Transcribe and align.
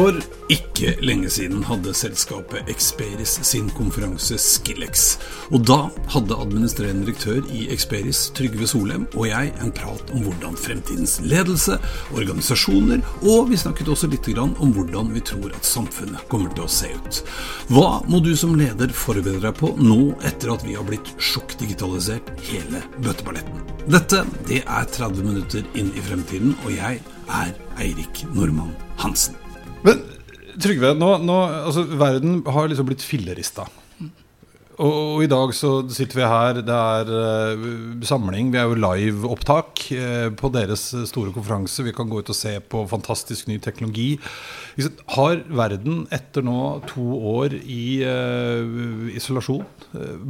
For 0.00 0.16
ikke 0.48 0.94
lenge 1.04 1.28
siden 1.28 1.60
hadde 1.68 1.92
selskapet 1.92 2.68
Experis 2.72 3.34
sin 3.44 3.66
konferanse 3.76 4.38
Skillex. 4.40 5.18
Og 5.52 5.66
da 5.68 5.90
hadde 6.14 6.38
administrerende 6.40 7.04
direktør 7.04 7.44
i 7.52 7.66
Experis, 7.74 8.22
Trygve 8.32 8.64
Solem, 8.70 9.04
og 9.12 9.26
jeg 9.28 9.50
en 9.60 9.74
prat 9.76 10.12
om 10.16 10.22
hvordan 10.24 10.56
fremtidens 10.56 11.18
ledelse, 11.20 11.76
organisasjoner, 12.16 13.02
og 13.20 13.50
vi 13.50 13.58
snakket 13.60 13.90
også 13.92 14.08
litt 14.08 14.30
om 14.40 14.72
hvordan 14.72 15.12
vi 15.12 15.20
tror 15.20 15.52
at 15.52 15.68
samfunnet 15.68 16.24
kommer 16.32 16.54
til 16.56 16.64
å 16.64 16.72
se 16.72 16.88
ut. 16.96 17.20
Hva 17.68 18.00
må 18.08 18.22
du 18.24 18.32
som 18.32 18.56
leder 18.56 18.88
forberede 18.96 19.44
deg 19.44 19.60
på 19.60 19.74
nå 19.76 20.14
etter 20.24 20.54
at 20.54 20.64
vi 20.64 20.78
har 20.78 20.88
blitt 20.88 21.12
sjokkdigitalisert 21.20 22.32
hele 22.48 22.80
bøtteballetten? 23.04 23.68
Dette 23.90 24.24
det 24.48 24.64
er 24.64 24.88
30 24.96 25.28
minutter 25.28 25.68
inn 25.76 25.92
i 25.92 26.08
fremtiden, 26.08 26.56
og 26.64 26.72
jeg 26.72 27.04
er 27.28 27.54
Eirik 27.76 28.24
Normann 28.32 28.72
Hansen. 29.04 29.39
Men 29.86 30.02
Trygve, 30.60 30.92
nå, 30.98 31.14
nå, 31.24 31.36
altså, 31.70 31.86
verden 31.96 32.40
har 32.52 32.68
liksom 32.68 32.88
blitt 32.90 33.04
fillerista. 33.06 33.64
Og, 34.80 34.88
og, 34.88 35.18
i 35.24 35.28
dag 35.28 35.50
så 35.52 35.70
sitter 35.92 36.20
vi 36.20 36.28
her, 36.28 36.60
det 36.64 36.76
er 36.76 37.10
uh, 37.12 37.64
samling. 38.06 38.48
Vi 38.52 38.60
er 38.60 38.68
jo 38.68 38.78
live-opptak 38.80 39.82
uh, 39.92 40.28
på 40.36 40.50
deres 40.54 40.86
store 41.10 41.34
konferanse. 41.34 41.84
Vi 41.84 41.92
kan 41.96 42.08
gå 42.08 42.22
ut 42.22 42.32
og 42.32 42.36
se 42.36 42.54
på 42.64 42.86
fantastisk 42.88 43.50
ny 43.50 43.58
teknologi. 43.60 44.14
Har 45.16 45.42
verden 45.48 46.06
etter 46.16 46.44
nå 46.46 46.80
to 46.88 47.04
år 47.34 47.58
i 47.60 48.00
uh, 48.04 49.10
isolasjon 49.12 49.66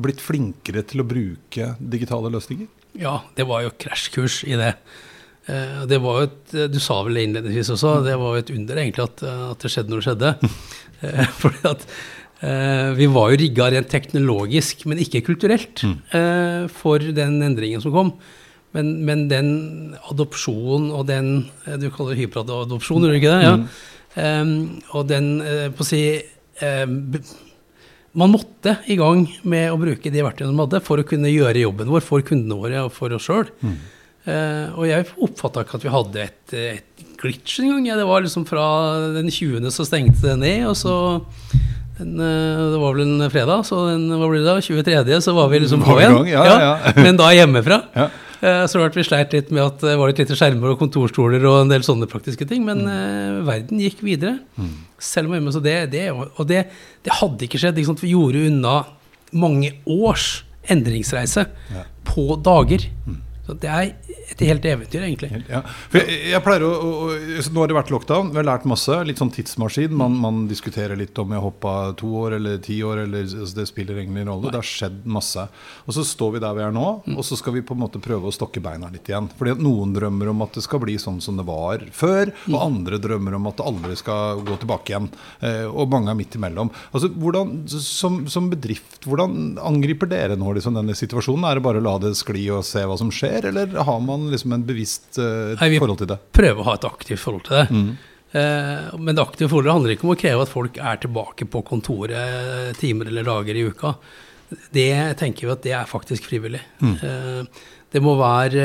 blitt 0.03 0.23
flinkere 0.25 0.83
til 0.89 1.05
å 1.05 1.07
bruke 1.07 1.75
digitale 1.79 2.33
løsninger? 2.35 2.71
Ja, 2.99 3.21
det 3.39 3.47
var 3.47 3.63
jo 3.63 3.77
krasjkurs 3.79 4.43
i 4.51 4.59
det. 4.59 4.75
Eh, 5.49 5.83
det 5.89 5.99
var 6.03 6.21
jo 6.21 6.29
et, 6.29 6.55
Du 6.73 6.79
sa 6.83 7.01
vel 7.07 7.23
innledningsvis 7.23 7.73
også, 7.77 8.01
det 8.05 8.17
var 8.21 8.35
jo 8.35 8.43
et 8.43 8.53
under 8.55 8.81
egentlig 8.83 9.07
at, 9.07 9.23
at 9.25 9.65
det 9.65 9.73
skjedde 9.73 9.95
når 9.95 10.03
det 10.03 10.09
skjedde. 10.11 10.35
Eh, 11.01 11.29
fordi 11.33 11.63
at 11.65 11.85
eh, 12.45 12.91
vi 12.93 13.07
var 13.09 13.31
jo 13.33 13.37
rigga 13.41 13.71
rent 13.73 13.87
teknologisk, 13.89 14.83
men 14.85 14.99
ikke 15.01 15.23
kulturelt, 15.25 15.81
mm. 15.81 16.67
for 16.69 17.01
den 17.01 17.39
endringen 17.41 17.81
som 17.81 17.95
kom. 17.95 18.11
Men, 18.77 18.91
men 19.09 19.23
den 19.31 19.49
adopsjonen 20.13 20.91
og 20.93 21.07
den 21.09 21.31
Du 21.81 21.87
kaller 21.89 22.13
det 22.13 22.19
hyperadopsjon, 22.21 23.01
gjør 23.01 23.17
du 23.17 23.17
ikke 23.17 23.33
det? 23.33 23.47
Ja. 23.47 23.55
Mm. 24.21 24.53
og 24.93 25.09
den, 25.09 25.31
på 25.73 25.87
å 25.87 25.89
si 25.89 26.03
Man 28.13 28.35
måtte 28.35 28.77
i 28.93 28.99
gang 29.01 29.25
med 29.41 29.73
å 29.73 29.81
bruke 29.81 30.13
de 30.13 30.27
verktøyene 30.27 30.53
man 30.53 30.67
hadde 30.67 30.83
for 30.85 31.01
å 31.01 31.09
kunne 31.09 31.33
gjøre 31.33 31.65
jobben 31.65 31.89
vår 31.97 32.05
for 32.05 32.29
kundene 32.29 32.61
våre 32.61 32.85
og 32.85 32.93
for 32.93 33.17
oss 33.17 33.31
sjøl. 33.31 33.49
Mm. 33.65 33.81
Uh, 34.21 34.77
og 34.77 34.85
jeg 34.85 35.07
oppfatta 35.25 35.63
ikke 35.65 35.79
at 35.79 35.85
vi 35.87 35.93
hadde 35.95 36.25
et, 36.27 36.55
et 36.77 37.05
glitch 37.21 37.61
engang. 37.63 37.87
Ja, 37.89 37.97
det 37.97 38.09
var 38.09 38.25
liksom 38.25 38.45
fra 38.49 38.65
den 39.17 39.31
20. 39.33 39.71
så 39.73 39.87
stengte 39.89 40.27
det 40.27 40.39
ned, 40.43 40.67
og 40.69 40.77
så 40.77 40.95
den, 41.97 42.19
uh, 42.21 42.73
Det 42.75 42.81
var 42.83 42.97
vel 42.97 43.07
en 43.07 43.31
fredag, 43.33 43.65
så 43.69 43.87
den, 43.89 44.11
hva 44.13 44.29
blir 44.29 44.45
det 44.45 44.51
da? 44.51 44.59
23. 44.61 45.21
så 45.25 45.37
var 45.37 45.49
vi 45.53 45.63
liksom 45.65 45.85
på 45.85 45.97
igjen. 45.97 46.19
Ja, 46.33 46.45
ja, 46.51 46.75
men 47.01 47.21
da 47.21 47.31
hjemmefra. 47.37 47.85
Uh, 48.41 48.63
så 48.65 48.81
ble 48.81 48.87
vi 48.95 49.03
sleit 49.05 49.35
litt 49.37 49.51
med 49.53 49.61
at 49.61 49.83
det 49.85 49.99
var 50.01 50.09
litt 50.09 50.21
lite 50.23 50.33
skjermer 50.33 50.71
og 50.73 50.79
kontorstoler 50.81 51.43
og 51.45 51.59
en 51.59 51.73
del 51.75 51.83
sånne 51.85 52.07
praktiske 52.09 52.47
ting. 52.49 52.63
Men 52.65 52.87
mm. 52.87 53.43
verden 53.45 53.83
gikk 53.85 53.99
videre. 54.01 54.39
Mm. 54.57 54.71
Selv 54.97 55.29
om 55.29 55.35
hjemme. 55.37 55.53
Så 55.53 55.61
det, 55.61 55.75
det, 55.93 56.07
og 56.17 56.41
det, 56.49 56.63
det 57.05 57.19
hadde 57.19 57.45
ikke 57.45 57.61
skjedd. 57.61 57.77
Ikke 57.83 57.99
vi 58.01 58.15
gjorde 58.15 58.47
unna 58.49 58.79
mange 59.37 59.75
års 59.85 60.31
endringsreise 60.73 61.45
på 62.09 62.25
dager. 62.41 62.89
Mm. 63.05 63.21
Så 63.51 63.57
det 63.59 63.71
er 63.71 63.89
et 64.31 64.43
helt 64.47 64.67
eventyr, 64.69 65.03
egentlig. 65.03 65.31
Ja. 65.51 65.65
Jeg, 65.91 66.19
jeg, 66.31 66.41
pleier 66.45 66.63
å, 66.63 66.71
å, 66.71 67.07
Nå 67.51 67.65
har 67.65 67.71
det 67.71 67.75
vært 67.75 67.91
lockdown, 67.91 68.31
vi 68.31 68.39
har 68.39 68.47
lært 68.47 68.67
masse. 68.71 68.95
Litt 69.07 69.19
sånn 69.19 69.33
tidsmaskin. 69.35 69.95
Man, 69.97 70.15
man 70.23 70.45
diskuterer 70.51 70.95
litt 70.99 71.19
om 71.19 71.35
jeg 71.35 71.43
hoppa 71.43 71.73
to 71.99 72.13
år 72.21 72.37
eller 72.39 72.61
ti 72.63 72.79
år, 72.87 73.03
eller 73.09 73.27
altså 73.27 73.59
det 73.59 73.67
spiller 73.67 73.99
egentlig 73.99 74.23
ingen 74.23 74.31
rolle. 74.31 74.53
Det 74.53 74.61
har 74.61 74.69
skjedd 74.71 75.01
masse. 75.11 75.47
Og 75.83 75.97
så 75.97 76.05
står 76.07 76.37
vi 76.37 76.43
der 76.45 76.55
vi 76.55 76.63
er 76.63 76.77
nå, 76.77 76.87
mm. 77.07 77.17
og 77.17 77.27
så 77.27 77.39
skal 77.41 77.57
vi 77.57 77.65
på 77.67 77.75
en 77.75 77.83
måte 77.83 78.03
prøve 78.03 78.31
å 78.31 78.35
stokke 78.35 78.63
beina 78.63 78.93
litt 78.93 79.11
igjen. 79.11 79.27
Fordi 79.41 79.57
at 79.57 79.65
noen 79.67 79.97
drømmer 79.97 80.31
om 80.31 80.47
at 80.47 80.55
det 80.61 80.63
skal 80.67 80.83
bli 80.85 80.95
sånn 81.03 81.19
som 81.25 81.41
det 81.41 81.49
var 81.49 81.83
før, 81.97 82.31
og 82.47 82.55
mm. 82.55 82.61
andre 82.61 83.03
drømmer 83.03 83.39
om 83.41 83.51
at 83.51 83.59
det 83.59 83.67
aldri 83.73 83.99
skal 83.99 84.45
gå 84.47 84.61
tilbake 84.63 84.95
igjen. 84.95 85.11
Eh, 85.43 85.67
og 85.67 85.91
mange 85.91 86.15
er 86.15 86.21
midt 86.21 86.39
imellom. 86.39 86.71
Altså, 86.95 87.11
hvordan, 87.19 87.65
som, 87.83 88.23
som 88.31 88.47
bedrift, 88.53 89.03
hvordan 89.09 89.59
angriper 89.67 90.11
dere 90.11 90.39
nå 90.39 90.55
liksom, 90.55 90.79
denne 90.79 90.95
situasjonen? 90.95 91.51
Er 91.51 91.59
det 91.59 91.67
bare 91.67 91.83
å 91.83 91.89
la 91.89 91.99
det 92.07 92.15
skli 92.19 92.47
og 92.55 92.63
se 92.69 92.87
hva 92.87 92.99
som 93.01 93.11
skjer? 93.15 93.40
Skjer, 93.41 93.51
eller 93.51 93.85
har 93.87 94.01
man 94.05 94.29
liksom 94.31 94.55
en 94.57 94.65
bevisst 94.67 95.19
uh, 95.19 95.57
Nei, 95.61 95.73
forhold 95.79 96.03
til 96.03 96.11
det? 96.13 96.21
Vi 96.31 96.39
prøver 96.41 96.63
å 96.63 96.69
ha 96.69 96.77
et 96.79 96.89
aktivt 96.89 97.23
forhold 97.23 97.45
til 97.49 97.59
det. 97.59 97.67
Mm. 97.71 97.91
Uh, 98.31 98.97
men 99.01 99.17
det 99.17 99.25
aktive 99.25 99.51
forholdet 99.51 99.75
handler 99.75 99.95
ikke 99.97 100.07
om 100.07 100.15
å 100.15 100.19
kreve 100.21 100.47
at 100.47 100.53
folk 100.53 100.79
er 100.79 101.01
tilbake 101.03 101.49
på 101.51 101.65
kontoret 101.67 102.79
timer 102.79 103.11
eller 103.11 103.27
dager 103.27 103.59
i 103.59 103.67
uka. 103.67 103.95
Det 104.75 104.93
tenker 105.19 105.47
vi 105.47 105.55
at 105.55 105.67
det 105.67 105.75
er 105.79 105.91
faktisk 105.91 106.29
frivillig. 106.31 106.63
Mm. 106.83 106.97
Uh, 107.03 107.67
det 107.91 107.99
må 107.99 108.13
være 108.15 108.65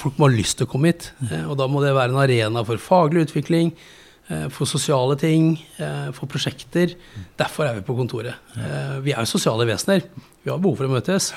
Folk 0.00 0.16
må 0.18 0.26
ha 0.26 0.34
lyst 0.34 0.58
til 0.58 0.66
å 0.66 0.70
komme 0.72 0.90
hit. 0.90 1.12
og 1.46 1.52
da 1.60 1.68
må 1.70 1.78
det 1.84 1.92
være 1.94 2.10
en 2.10 2.24
arena 2.24 2.64
for 2.66 2.82
faglig 2.82 3.28
utvikling, 3.28 3.70
for 4.50 4.66
sosiale 4.66 5.14
ting, 5.20 5.52
for 6.10 6.26
prosjekter. 6.26 6.96
Derfor 7.38 7.68
er 7.68 7.76
vi 7.76 7.84
på 7.86 7.94
kontoret. 7.94 8.34
Vi 9.06 9.14
er 9.14 9.22
jo 9.22 9.30
sosiale 9.30 9.68
vesener. 9.70 10.02
Vi 10.42 10.50
har 10.50 10.58
behov 10.58 10.74
for 10.80 10.90
å 10.90 10.96
møtes. 10.96 11.30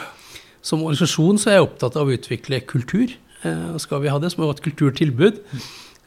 Som 0.65 0.83
organisasjon 0.83 1.39
så 1.39 1.51
er 1.51 1.59
jeg 1.59 1.67
opptatt 1.67 1.97
av 1.99 2.09
å 2.09 2.15
utvikle 2.15 2.61
kultur. 2.67 3.13
Eh, 3.47 3.75
skal 3.79 4.03
vi 4.03 4.11
ha 4.11 4.19
det, 4.19 4.31
så 4.31 4.39
må 4.39 4.47
vi 4.47 4.51
ha 4.51 4.57
et 4.57 4.65
kulturtilbud. 4.65 5.43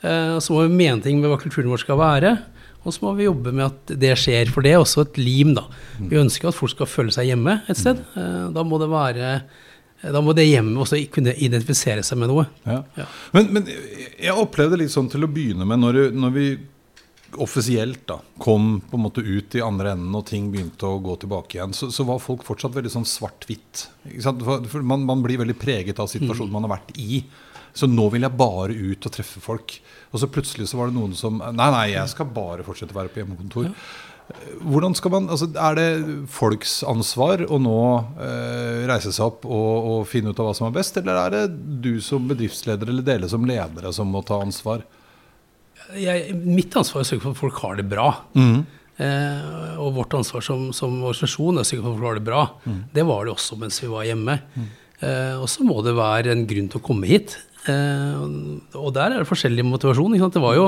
Eh, 0.03 0.37
så 0.43 0.55
må 0.55 0.67
vi 0.67 0.81
mene 0.83 1.01
ting 1.05 1.21
med 1.23 1.33
hva 1.33 1.41
kulturen 1.41 1.73
vår 1.73 1.85
skal 1.85 2.01
være. 2.01 2.37
Og 2.83 2.95
så 2.95 3.05
må 3.05 3.13
vi 3.15 3.29
jobbe 3.29 3.53
med 3.55 3.69
at 3.69 3.93
det 4.03 4.17
skjer. 4.19 4.51
For 4.53 4.65
det 4.65 4.75
er 4.75 4.83
også 4.83 5.07
et 5.07 5.21
lim, 5.21 5.55
da. 5.57 5.69
Vi 6.01 6.19
ønsker 6.19 6.51
at 6.51 6.59
folk 6.59 6.75
skal 6.75 6.91
føle 6.91 7.15
seg 7.15 7.31
hjemme 7.31 7.61
et 7.71 7.79
sted. 7.79 8.03
Eh, 8.19 8.49
da 8.53 8.67
må 8.67 8.81
det 8.83 8.91
være 8.93 9.37
da 10.03 10.19
må 10.19 10.33
det 10.35 10.49
hjemmet 10.49 10.81
også 10.83 10.99
kunne 11.15 11.31
identifisere 11.39 12.03
seg 12.03 12.19
med 12.19 12.33
noe. 12.33 12.49
Ja. 12.67 12.81
Ja. 12.99 13.05
Men, 13.37 13.53
men, 13.55 13.69
jeg 14.19 14.35
opplevde 14.35 14.81
litt 14.81 14.91
sånn 14.91 15.07
til 15.13 15.23
å 15.23 15.31
begynne 15.31 15.63
med, 15.69 15.79
når, 15.79 15.99
når 16.11 16.33
vi 16.35 16.47
offisielt 17.41 18.05
da, 18.09 18.19
kom 18.39 18.81
på 18.91 18.99
en 18.99 19.05
måte 19.07 19.23
ut 19.25 19.55
i 19.57 19.63
andre 19.65 19.95
enden 19.95 20.15
og 20.19 20.27
ting 20.29 20.51
begynte 20.53 20.89
å 20.89 21.01
gå 21.03 21.17
tilbake 21.23 21.59
igjen, 21.59 21.75
så, 21.77 21.89
så 21.95 22.05
var 22.09 22.23
folk 22.23 22.45
fortsatt 22.47 22.75
veldig 22.77 22.93
sånn 22.93 23.09
svart-hvitt. 23.09 23.87
Man, 24.83 25.07
man, 25.09 25.25
blir 25.25 25.41
veldig 25.41 25.57
preget 25.61 26.03
av 26.03 26.11
situasjonen 26.13 26.51
mm. 26.51 26.57
man 26.59 26.69
har 26.69 26.77
vært 26.77 26.95
i. 27.01 27.23
Så 27.73 27.89
nå 27.89 28.05
vil 28.13 28.27
jeg 28.27 28.37
bare 28.37 28.77
ut 28.77 29.09
og 29.09 29.15
treffe 29.15 29.41
folk. 29.41 29.79
Og 30.13 30.21
så 30.21 30.29
plutselig 30.29 30.69
så 30.69 30.79
var 30.81 30.91
det 30.91 30.97
noen 30.99 31.15
som 31.17 31.41
Nei, 31.41 31.69
nei, 31.73 31.87
jeg 31.95 32.11
skal 32.13 32.29
bare 32.29 32.67
fortsette 32.67 32.93
å 32.93 32.99
være 33.01 33.13
på 33.13 33.23
hjemmekontor. 33.23 33.71
Hvordan 34.63 34.95
skal 34.97 35.13
man, 35.13 35.29
altså 35.33 35.49
Er 35.51 35.77
det 35.77 35.89
folks 36.31 36.79
ansvar 36.89 37.43
å 37.49 37.59
nå 37.61 37.79
eh, 38.23 38.85
reise 38.89 39.13
seg 39.13 39.27
opp 39.27 39.47
og, 39.49 39.89
og 39.93 40.09
finne 40.09 40.33
ut 40.33 40.41
av 40.41 40.49
hva 40.51 40.57
som 40.57 40.69
er 40.69 40.77
best, 40.77 41.01
eller 41.01 41.19
er 41.25 41.35
det 41.35 41.81
du 41.85 41.95
som 42.05 42.29
bedriftsleder 42.29 42.93
eller 42.93 43.05
dere 43.07 43.29
som 43.29 43.49
ledere 43.49 43.93
som 43.97 44.13
må 44.13 44.23
ta 44.27 44.41
ansvar? 44.45 44.85
Jeg, 45.99 46.37
mitt 46.45 46.77
ansvar 46.79 47.03
er 47.03 47.07
å 47.07 47.11
sørge 47.11 47.25
for 47.25 47.35
at 47.35 47.43
folk 47.43 47.61
har 47.65 47.81
det 47.81 47.89
bra. 47.91 48.09
Mm. 48.39 48.63
Eh, 49.03 49.77
og 49.81 49.95
vårt 49.97 50.15
ansvar 50.19 50.45
som, 50.45 50.69
som, 50.77 50.99
organisasjon 51.01 51.57
er 51.57 51.65
å 51.65 51.69
sørge 51.69 51.83
for 51.83 51.93
at 51.93 51.99
folk 51.99 52.09
har 52.11 52.21
det 52.21 52.27
bra. 52.27 52.43
Mm. 52.67 52.81
Det 52.95 53.05
var 53.09 53.25
det 53.27 53.35
også 53.35 53.59
mens 53.61 53.81
vi 53.83 53.91
var 53.91 54.07
hjemme. 54.09 54.39
Mm. 54.55 54.69
Eh, 55.03 55.37
og 55.41 55.49
så 55.51 55.67
må 55.67 55.81
det 55.85 55.97
være 55.99 56.35
en 56.35 56.45
grunn 56.49 56.69
til 56.73 56.83
å 56.83 56.85
komme 56.85 57.09
hit. 57.11 57.37
Eh, 57.71 58.19
og 58.79 58.91
der 58.97 59.15
er 59.15 59.23
det 59.23 59.31
forskjellig 59.31 59.65
motivasjon. 59.67 60.19
Det 60.19 60.43
var 60.43 60.59
jo, 60.59 60.67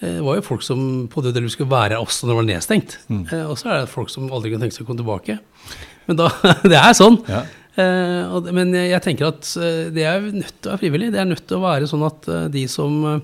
eh, 0.00 0.18
var 0.24 0.40
jo 0.40 0.48
folk 0.48 0.64
som 0.66 0.80
på 1.12 1.24
det 1.24 1.36
skulle 1.52 1.70
være 1.70 1.96
her 1.96 2.02
også 2.02 2.26
når 2.26 2.32
det 2.32 2.40
var 2.40 2.50
nedstengt. 2.50 2.98
Mm. 3.08 3.22
Eh, 3.30 3.46
og 3.46 3.56
så 3.60 3.70
er 3.70 3.84
det 3.84 3.94
folk 3.94 4.10
som 4.12 4.28
aldri 4.32 4.52
kan 4.52 4.64
tenke 4.64 4.76
seg 4.76 4.84
å 4.84 4.90
komme 4.90 5.04
tilbake. 5.04 5.38
Men 6.08 6.20
da, 6.20 6.30
det 6.72 6.80
er 6.80 6.98
sånn. 6.98 7.20
Ja. 7.30 7.44
Eh, 7.76 8.52
men 8.56 8.74
jeg 8.74 9.02
tenker 9.04 9.30
at 9.30 9.48
det 9.92 10.04
er 10.08 10.28
nødt 10.28 10.58
til 10.58 10.70
å 10.70 10.74
være 10.74 10.82
frivillig. 10.84 11.12
Det 11.14 11.22
er 11.22 11.30
nødt 11.30 11.46
til 11.46 11.60
å 11.60 11.64
være 11.64 11.88
sånn 11.88 12.04
at 12.08 12.28
de 12.52 12.66
som 12.68 13.22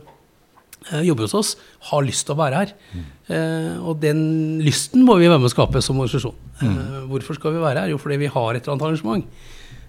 jobber 1.06 1.28
hos 1.28 1.34
oss, 1.38 1.50
har 1.90 2.04
lyst 2.06 2.26
til 2.26 2.34
å 2.34 2.40
være 2.40 2.60
her. 2.62 2.72
Mm. 2.92 3.08
Eh, 3.32 3.74
og 3.80 4.00
den 4.02 4.22
lysten 4.64 5.04
må 5.06 5.16
vi 5.20 5.30
være 5.30 5.40
med 5.40 5.50
å 5.50 5.54
skape 5.54 5.82
som 5.84 6.00
organisasjon. 6.02 6.36
Mm. 6.62 6.76
Eh, 6.76 7.02
hvorfor 7.10 7.38
skal 7.38 7.56
vi 7.56 7.62
være 7.62 7.84
her? 7.84 7.92
Jo, 7.92 8.00
fordi 8.02 8.20
vi 8.22 8.30
har 8.32 8.54
et 8.54 8.62
eller 8.62 8.76
annet 8.76 8.86
arrangement. 8.88 9.26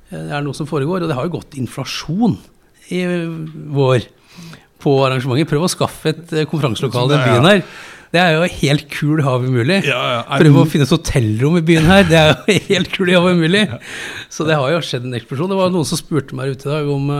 Eh, 0.10 0.18
det 0.18 0.36
er 0.38 0.46
noe 0.46 0.58
som 0.58 0.70
foregår, 0.70 1.04
og 1.04 1.12
det 1.12 1.18
har 1.18 1.28
jo 1.28 1.38
gått 1.40 1.58
inflasjon 1.60 2.38
i 2.94 3.02
vår 3.74 4.08
på 4.84 4.94
arrangementet. 5.08 5.50
Prøv 5.50 5.66
å 5.66 5.72
skaffe 5.72 6.14
et 6.14 6.34
eh, 6.36 6.48
konferanselokale 6.50 7.18
i 7.18 7.24
byen 7.24 7.50
her. 7.50 7.64
Det 8.14 8.22
er 8.22 8.36
jo 8.36 8.46
helt 8.60 8.84
kul 8.94 9.22
hav 9.26 9.42
umulig. 9.42 9.80
Ja, 9.88 10.00
ja. 10.12 10.18
Prøve 10.38 10.62
å 10.62 10.70
finne 10.70 10.86
et 10.86 10.92
hotellrom 10.94 11.56
i 11.58 11.64
byen 11.66 11.88
her, 11.90 12.04
det 12.06 12.20
er 12.20 12.28
jo 12.30 12.58
helt 12.68 12.92
kul 12.94 13.10
hav 13.10 13.26
umulig. 13.26 13.64
Ja. 13.72 13.80
Så 14.30 14.46
det 14.46 14.58
har 14.60 14.70
jo 14.70 14.84
skjedd 14.86 15.08
en 15.08 15.18
eksplosjon. 15.18 15.50
Det 15.50 15.58
var 15.58 15.72
noen 15.74 15.88
som 15.90 15.98
spurte 15.98 16.38
meg 16.38 16.54
ute 16.54 16.70
i 16.70 16.72
dag 16.76 16.92
om 16.94 17.10
uh, 17.10 17.18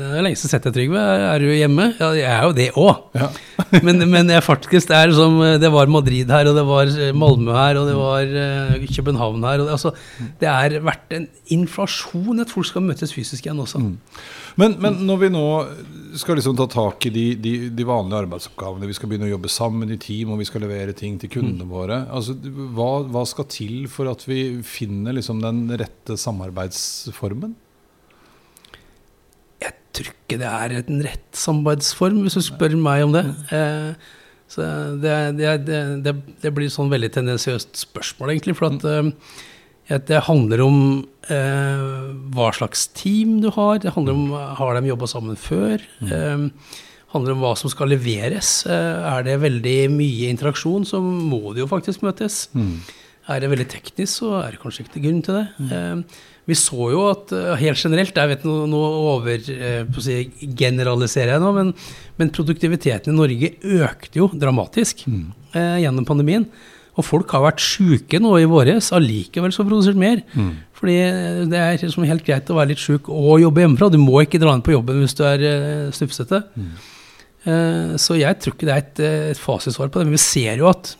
Det 0.00 0.18
er 0.18 0.26
lenge 0.26 0.40
siden 0.40 0.54
sett 0.56 0.66
deg, 0.66 0.74
Trygve. 0.74 1.06
Er 1.30 1.44
du 1.44 1.52
hjemme? 1.54 1.86
Ja, 2.00 2.10
jeg 2.18 2.26
er 2.32 2.48
jo 2.48 2.56
det 2.58 2.68
òg. 2.74 3.06
Ja. 3.14 3.30
men, 3.86 4.02
men 4.10 4.34
jeg 4.34 4.42
faktisk 4.42 4.90
er 4.94 5.14
som 5.14 5.38
Det 5.62 5.70
var 5.70 5.92
Madrid 5.94 6.34
her, 6.34 6.50
og 6.50 6.58
det 6.58 6.66
var 6.66 6.90
Malmö 7.14 7.54
her, 7.54 7.78
og 7.78 7.92
det 7.92 7.98
var 8.00 8.88
København 8.90 9.46
her. 9.46 9.62
Og 9.62 9.68
det, 9.68 9.76
altså, 9.78 9.94
det 10.42 10.50
har 10.50 10.80
vært 10.82 11.14
en 11.14 11.30
inflasjon 11.54 12.42
at 12.42 12.50
folk 12.50 12.72
skal 12.72 12.82
møtes 12.90 13.14
fysisk 13.14 13.46
igjen 13.46 13.62
også. 13.62 13.86
Mm. 13.86 13.94
Men, 14.60 14.76
men 14.82 15.00
når 15.06 15.20
vi 15.24 15.30
nå 15.34 15.46
skal 16.18 16.38
liksom 16.38 16.56
ta 16.58 16.66
tak 16.70 17.06
i 17.08 17.10
de, 17.10 17.24
de, 17.42 17.52
de, 17.74 17.86
vanlige 17.86 18.20
arbeidsoppgavene, 18.22 18.86
vi 18.86 18.94
skal 18.96 19.10
begynne 19.10 19.26
å 19.26 19.32
jobbe 19.32 19.50
sammen 19.50 19.90
i 19.90 19.98
team, 20.00 20.30
og 20.30 20.40
vi 20.40 20.46
skal 20.48 20.62
levere 20.62 20.94
ting 20.96 21.16
til 21.18 21.32
kundene 21.32 21.66
mm. 21.66 21.72
våre. 21.72 22.00
Altså, 22.14 22.36
hva, 22.76 22.90
hva, 23.10 23.24
skal 23.26 23.48
til 23.50 23.88
for 23.90 24.10
at 24.12 24.22
vi 24.28 24.40
finner 24.66 25.16
liksom 25.16 25.42
den 25.42 25.64
rette 25.80 26.18
samarbeidsformen? 26.20 27.56
Jeg 29.64 29.74
tror 29.96 30.12
ikke 30.12 30.38
det 30.42 30.50
er 30.50 30.76
en 30.78 31.02
rett 31.08 31.40
samarbeidsform, 31.40 32.22
hvis 32.22 32.38
du 32.38 32.44
spør 32.46 32.76
meg 32.78 33.08
om 33.08 33.16
det. 33.16 33.24
Eh, 33.54 34.12
så 34.54 34.68
det, 35.02 35.16
det, 35.40 35.56
det, 35.66 36.14
det, 36.44 36.54
blir 36.54 36.70
sånn 36.70 36.92
veldig 36.92 37.10
tendensiøst 37.16 37.74
spørsmål, 37.88 38.36
egentlig. 38.36 38.54
For 38.60 38.70
at 38.70 38.86
mm. 38.86 39.10
eh, 39.10 39.42
det 39.88 40.24
handler 40.26 40.62
om 40.64 40.78
eh, 41.28 41.84
hva 42.34 42.48
slags 42.56 42.86
team 42.96 43.38
du 43.42 43.50
har. 43.52 43.82
Det 43.82 43.92
handler 43.96 44.16
om 44.16 44.32
har 44.32 44.74
de 44.78 44.88
jobba 44.88 45.08
sammen 45.10 45.36
før. 45.36 45.82
Mm. 46.00 46.10
Eh, 46.10 46.74
handler 47.14 47.36
om 47.36 47.44
hva 47.44 47.54
som 47.58 47.72
skal 47.72 47.92
leveres. 47.92 48.64
Eh, 48.66 49.08
er 49.12 49.26
det 49.26 49.40
veldig 49.44 49.78
mye 49.94 50.30
interaksjon, 50.32 50.86
så 50.88 51.02
må 51.04 51.52
det 51.52 51.64
jo 51.64 51.70
faktisk 51.70 52.04
møtes. 52.06 52.46
Mm. 52.56 52.78
Er 53.32 53.40
det 53.40 53.48
veldig 53.54 53.66
teknisk, 53.72 54.18
så 54.18 54.34
er 54.42 54.52
det 54.52 54.60
kanskje 54.60 54.84
ikke 54.84 55.02
grunn 55.06 55.22
til 55.24 55.38
det. 55.38 55.44
Mm. 55.56 55.70
Eh, 55.72 56.22
vi 56.44 56.56
så 56.60 56.90
jo 56.92 57.06
at 57.08 57.32
eh, 57.32 57.54
helt 57.62 57.80
generelt, 57.80 58.18
jeg 58.20 58.32
vet 58.34 58.44
nå, 58.44 58.56
nå 58.68 58.80
over 59.14 59.48
eh, 59.54 60.00
si, 60.04 60.18
generaliserer 60.60 61.32
jeg 61.32 61.44
nå, 61.44 61.52
men, 61.56 61.72
men, 62.20 62.32
produktiviteten 62.36 63.14
i 63.14 63.16
Norge 63.16 63.52
økte 63.80 64.20
jo 64.20 64.28
dramatisk 64.28 65.06
mm. 65.08 65.24
gjennom 65.54 66.08
pandemien. 66.08 66.44
Og 66.94 67.02
folk 67.02 67.32
har 67.34 67.42
vært 67.42 67.62
sjuke 67.62 68.20
nå 68.22 68.36
i 68.38 68.46
våres, 68.46 68.92
allikevel 68.94 69.54
så 69.54 69.66
produsert 69.66 69.98
mer. 69.98 70.20
Mm. 70.38 70.52
Fordi 70.78 70.96
det 71.50 71.58
er 71.58 71.78
liksom 71.80 72.06
helt 72.06 72.26
greit 72.26 72.50
å 72.52 72.58
være 72.58 72.74
litt 72.74 72.82
sjuk 72.82 73.08
og 73.10 73.40
jobbe 73.42 73.64
hjemmefra. 73.64 73.90
Du 73.90 73.98
må 74.02 74.20
ikke 74.22 74.38
dra 74.42 74.54
inn 74.54 74.62
på 74.64 74.74
jobben 74.76 75.00
hvis 75.02 75.16
du 75.18 75.24
er 75.26 75.42
uh, 75.42 75.94
snufsete. 75.94 76.44
Mm. 76.54 76.74
Uh, 77.44 77.94
så 78.00 78.16
jeg 78.16 78.38
tror 78.40 78.54
ikke 78.54 78.68
det 78.68 78.74
er 78.74 78.84
et, 78.84 79.00
eh, 79.04 79.30
et 79.34 79.40
fasitsvar 79.40 79.90
på 79.90 80.00
det. 80.00 80.08
Men 80.08 80.16
vi 80.16 80.22
ser 80.22 80.60
jo 80.62 80.68
at 80.70 80.94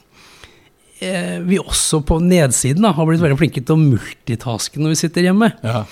uh, 1.00 1.38
vi 1.46 1.60
også 1.60 2.02
på 2.06 2.18
nedsiden 2.24 2.84
da, 2.84 2.92
har 2.96 3.08
blitt 3.08 3.22
veldig 3.22 3.38
flinke 3.40 3.62
til 3.64 3.76
å 3.76 3.84
multitaske 3.84 4.82
når 4.82 4.94
vi 4.94 5.00
sitter 5.04 5.28
hjemme. 5.28 5.52
Ja. 5.64 5.84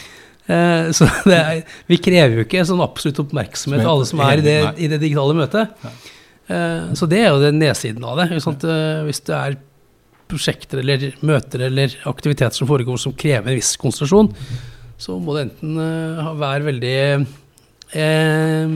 Uh, 0.43 0.91
så 0.97 1.07
er, 1.33 1.63
vi 1.89 2.01
krever 2.03 2.41
jo 2.41 2.47
ikke 2.47 2.67
sånn 2.69 2.83
absolutt 2.85 3.23
oppmerksomhet 3.23 3.85
av 3.85 3.95
alle 3.95 4.09
som 4.11 4.25
er 4.27 4.43
i 4.43 4.47
det, 4.47 4.59
i 4.83 4.91
det 4.93 4.99
digitale 5.05 5.39
møtet. 5.39 5.77
Ja. 5.87 5.95
så 6.99 7.07
det 7.09 7.21
er 7.23 7.31
jo 7.31 7.41
den 7.41 7.61
nedsiden 7.63 8.05
av 8.05 8.19
det. 8.19 8.33
Hvis 8.35 9.23
du 9.25 9.31
er 9.37 9.55
prosjekter 10.33 10.83
eller 10.83 11.13
møter 11.25 11.67
eller 11.69 11.95
aktiviteter 12.09 12.57
som 12.57 12.71
foregår 12.71 12.99
som 13.01 13.15
krever 13.15 13.53
en 13.53 13.61
viss 13.61 13.77
konsentrasjon, 13.81 14.33
så 15.03 15.19
må 15.21 15.37
det 15.37 15.47
enten 15.49 15.79
uh, 15.79 16.33
være 16.41 16.69
veldig 16.71 16.97
uh, 17.93 18.75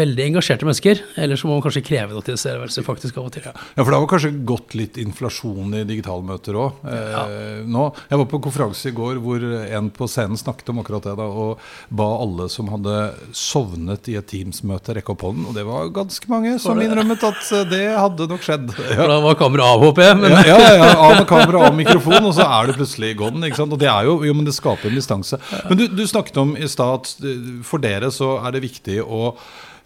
veldig 0.00 0.26
engasjerte 0.30 0.68
mennesker. 0.68 1.02
Eller 1.20 1.40
så 1.40 1.48
må 1.48 1.56
man 1.56 1.64
kanskje 1.64 1.84
kreve 1.86 2.14
noe 2.14 2.26
tilstedeværelse 2.26 2.84
faktisk 2.86 3.20
av 3.20 3.28
og 3.28 3.34
til. 3.34 3.46
Ja, 3.50 3.82
for 3.82 3.90
det 3.90 4.00
har 4.00 4.10
kanskje 4.10 4.32
gått 4.48 4.76
litt 4.78 4.98
inflasjon 5.00 5.76
i 5.80 5.84
digitalmøter 5.88 6.58
òg. 6.60 6.82
Eh, 6.90 7.14
ja. 7.14 7.24
nå. 7.66 7.88
Jeg 8.10 8.22
var 8.22 8.30
på 8.30 8.42
konferanse 8.46 8.90
i 8.90 8.96
går 8.96 9.20
hvor 9.22 9.44
en 9.60 9.90
på 9.94 10.08
scenen 10.10 10.40
snakket 10.40 10.72
om 10.72 10.82
akkurat 10.82 11.08
det. 11.08 11.16
da, 11.20 11.28
Og 11.28 11.60
ba 11.88 12.08
alle 12.20 12.48
som 12.52 12.70
hadde 12.72 12.96
sovnet 13.36 14.10
i 14.10 14.16
et 14.20 14.28
Teams-møte, 14.30 14.94
rekke 14.96 15.14
opp 15.14 15.24
hånden. 15.26 15.48
Og 15.50 15.56
det 15.56 15.64
var 15.66 15.90
ganske 15.94 16.30
mange 16.30 16.56
som 16.62 16.78
innrømmet 16.80 17.24
at 17.26 17.40
eh, 17.56 17.66
det 17.70 17.82
hadde 17.96 18.28
nok 18.30 18.46
skjedd. 18.46 18.70
Ja. 18.78 18.96
For 19.00 19.10
da 19.10 19.18
var 19.24 19.38
kameraet 19.40 19.76
av, 19.76 19.84
håper 19.86 20.06
jeg. 20.06 20.20
Men... 20.22 20.36
Ja, 20.50 20.58
ja, 20.58 20.72
ja, 20.78 20.90
av 20.94 21.16
med 21.18 21.26
kamera, 21.30 21.64
av 21.68 21.76
mikrofon, 21.76 22.20
og 22.22 22.34
så 22.36 22.46
er 22.46 22.70
du 22.70 22.76
plutselig 22.78 23.14
gone. 23.20 23.42
ikke 23.48 23.60
sant? 23.62 23.74
Og 23.74 23.80
det 23.80 23.90
er 23.90 24.08
jo, 24.08 24.18
jo 24.26 24.36
men 24.36 24.46
det 24.46 24.56
skaper 24.56 24.90
en 24.90 24.98
distanse. 24.98 25.40
Men 25.68 25.80
du, 25.80 25.86
du 25.92 26.04
snakket 26.08 26.40
om 26.42 26.54
i 26.58 26.68
stad 26.70 27.00
at 27.00 27.26
eh, 27.26 27.50
for 27.66 27.82
dere 27.82 28.10
så 28.14 28.36
er 28.44 28.56
det 28.56 28.64
viktig 28.66 29.00
å 29.02 29.34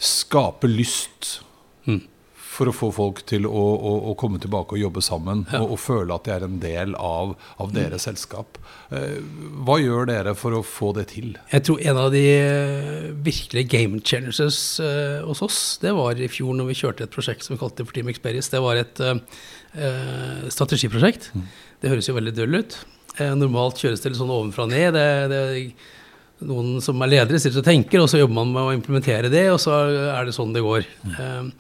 skape 0.01 0.69
lyst 0.69 1.39
mm. 1.87 2.01
for 2.35 2.71
å 2.71 2.75
få 2.75 2.91
folk 2.95 3.23
til 3.29 3.47
å, 3.49 3.53
å, 3.53 3.93
å 4.11 4.15
komme 4.19 4.41
tilbake 4.43 4.77
og 4.77 4.83
jobbe 4.83 5.03
sammen 5.05 5.45
ja. 5.51 5.61
og, 5.63 5.77
og, 5.77 5.81
føle 5.81 6.17
at 6.17 6.27
de 6.27 6.35
er 6.35 6.47
en 6.47 6.59
del 6.63 6.97
av, 6.99 7.35
av 7.63 7.71
mm. 7.71 7.77
deres 7.77 8.07
selskap. 8.09 8.59
Eh, 8.95 9.21
hva 9.65 9.79
gjør 9.81 10.11
dere 10.11 10.35
for 10.39 10.59
å 10.59 10.65
få 10.67 10.93
det 10.99 11.09
til? 11.15 11.35
Jeg 11.55 11.67
tror 11.69 11.83
en 11.83 12.03
av 12.05 12.13
de 12.15 12.25
virkelig 13.25 13.45
virkelige 13.55 13.69
game 13.71 14.01
changers 14.01 14.81
eh, 14.81 15.25
hos 15.25 15.43
oss, 15.43 15.79
det 15.83 15.93
var 15.95 16.19
i 16.19 16.29
fjor 16.29 16.55
når 16.57 16.73
vi 16.73 16.79
kjørte 16.83 17.05
et 17.05 17.15
prosjekt 17.15 17.45
som 17.45 17.55
vi 17.55 17.61
kalte 17.61 17.85
for 17.85 17.95
Team 17.95 18.09
Experience. 18.09 18.51
Det 18.51 18.63
var 18.63 18.77
et 18.77 19.01
eh, 19.01 19.19
eh 19.75 20.49
strategiprosjekt. 20.51 21.31
Mm. 21.35 21.47
Det 21.81 21.91
høres 21.91 22.09
jo 22.09 22.15
veldig 22.15 22.35
døll 22.35 22.61
ut. 22.61 22.79
Eh, 23.19 23.35
normalt 23.39 23.79
kjøres 23.79 24.03
det 24.03 24.11
litt 24.11 24.19
sånn 24.19 24.33
ovenfra 24.33 24.67
og 24.67 24.73
ned. 24.75 24.95
det, 24.95 25.29
det 25.31 25.43
noen 26.43 26.81
som 26.85 27.01
er 27.05 27.13
ledere, 27.13 27.41
sitter 27.41 27.63
og 27.63 27.67
tenker, 27.67 28.03
og 28.03 28.11
så 28.11 28.21
jobber 28.21 28.37
man 28.41 28.53
med 28.55 28.67
å 28.67 28.75
implementere 28.75 29.31
det, 29.33 29.47
og 29.53 29.61
så 29.63 29.77
er 30.15 30.27
det 30.27 30.35
sånn 30.37 30.55
det 30.55 30.65
går. 30.65 30.87
Mm. 31.07 31.53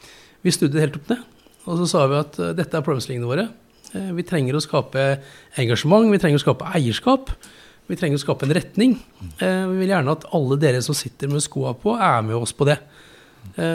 Vi 0.44 0.52
snudde 0.52 0.82
helt 0.82 0.98
opp 0.98 1.12
ned, 1.12 1.22
og 1.64 1.78
så 1.80 1.88
sa 1.88 2.06
vi 2.10 2.18
at 2.20 2.40
eh, 2.42 2.54
dette 2.58 2.76
er 2.76 2.84
problemstillingene 2.84 3.30
våre. 3.30 3.46
Eh, 3.94 4.10
vi 4.16 4.26
trenger 4.26 4.58
å 4.58 4.64
skape 4.64 5.04
engasjement, 5.62 6.10
vi 6.12 6.20
trenger 6.20 6.42
å 6.42 6.44
skape 6.44 6.72
eierskap. 6.76 7.32
Vi 7.84 7.96
trenger 8.00 8.16
å 8.16 8.22
skape 8.22 8.46
en 8.46 8.52
retning. 8.56 8.92
Vi 9.36 9.74
vil 9.76 9.90
gjerne 9.90 10.12
at 10.14 10.22
alle 10.32 10.56
dere 10.56 10.78
som 10.80 10.96
sitter 10.96 11.28
med 11.28 11.44
skoa 11.44 11.74
på, 11.76 11.92
er 12.00 12.22
med 12.24 12.38
oss 12.38 12.54
på 12.56 12.64
det. 12.64 12.78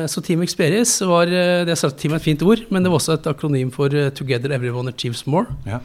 Så 0.09 0.23
Team 0.25 0.41
Experience 0.41 1.05
var 1.05 1.29
det 1.29 1.75
er 1.75 1.93
team 1.93 2.15
er 2.15 2.17
et 2.17 2.25
fint 2.25 2.41
ord, 2.41 2.63
men 2.73 2.81
det 2.81 2.89
var 2.89 2.97
også 2.97 3.19
et 3.19 3.29
akronym 3.29 3.69
for 3.69 3.93
Together 4.17 4.55
Everyone 4.55 4.89
Achieves 4.89 5.21
More. 5.29 5.53
Ja. 5.69 5.77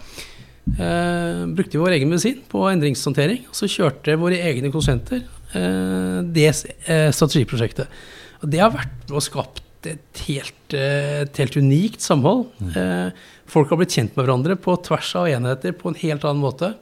Eh, 0.64 1.44
brukte 1.52 1.78
vår 1.78 1.98
egen 1.98 2.08
medisin 2.08 2.40
på 2.50 2.64
endringshåndtering. 2.70 3.44
Og 3.50 3.58
så 3.58 3.68
kjørte 3.70 4.16
våre 4.20 4.40
egne 4.40 4.72
konsulenter 4.74 5.20
eh, 5.20 6.20
det 6.34 6.48
eh, 6.50 7.10
strategiprosjektet. 7.14 8.00
Og 8.42 8.50
det 8.52 8.62
har 8.62 8.72
vært 8.74 8.96
med 9.04 9.18
og 9.18 9.24
skapt 9.24 9.62
et 9.88 10.22
helt, 10.24 10.76
eh, 10.76 11.20
et 11.26 11.42
helt 11.42 11.58
unikt 11.60 12.04
samhold. 12.04 12.46
Mm. 12.58 13.12
Folk 13.50 13.70
har 13.70 13.80
blitt 13.80 13.92
kjent 13.94 14.16
med 14.16 14.24
hverandre 14.24 14.56
på 14.56 14.78
tvers 14.86 15.12
av 15.20 15.28
enheter 15.28 15.76
på 15.76 15.92
en 15.92 16.00
helt 16.00 16.24
annen 16.24 16.42
måte. 16.42 16.72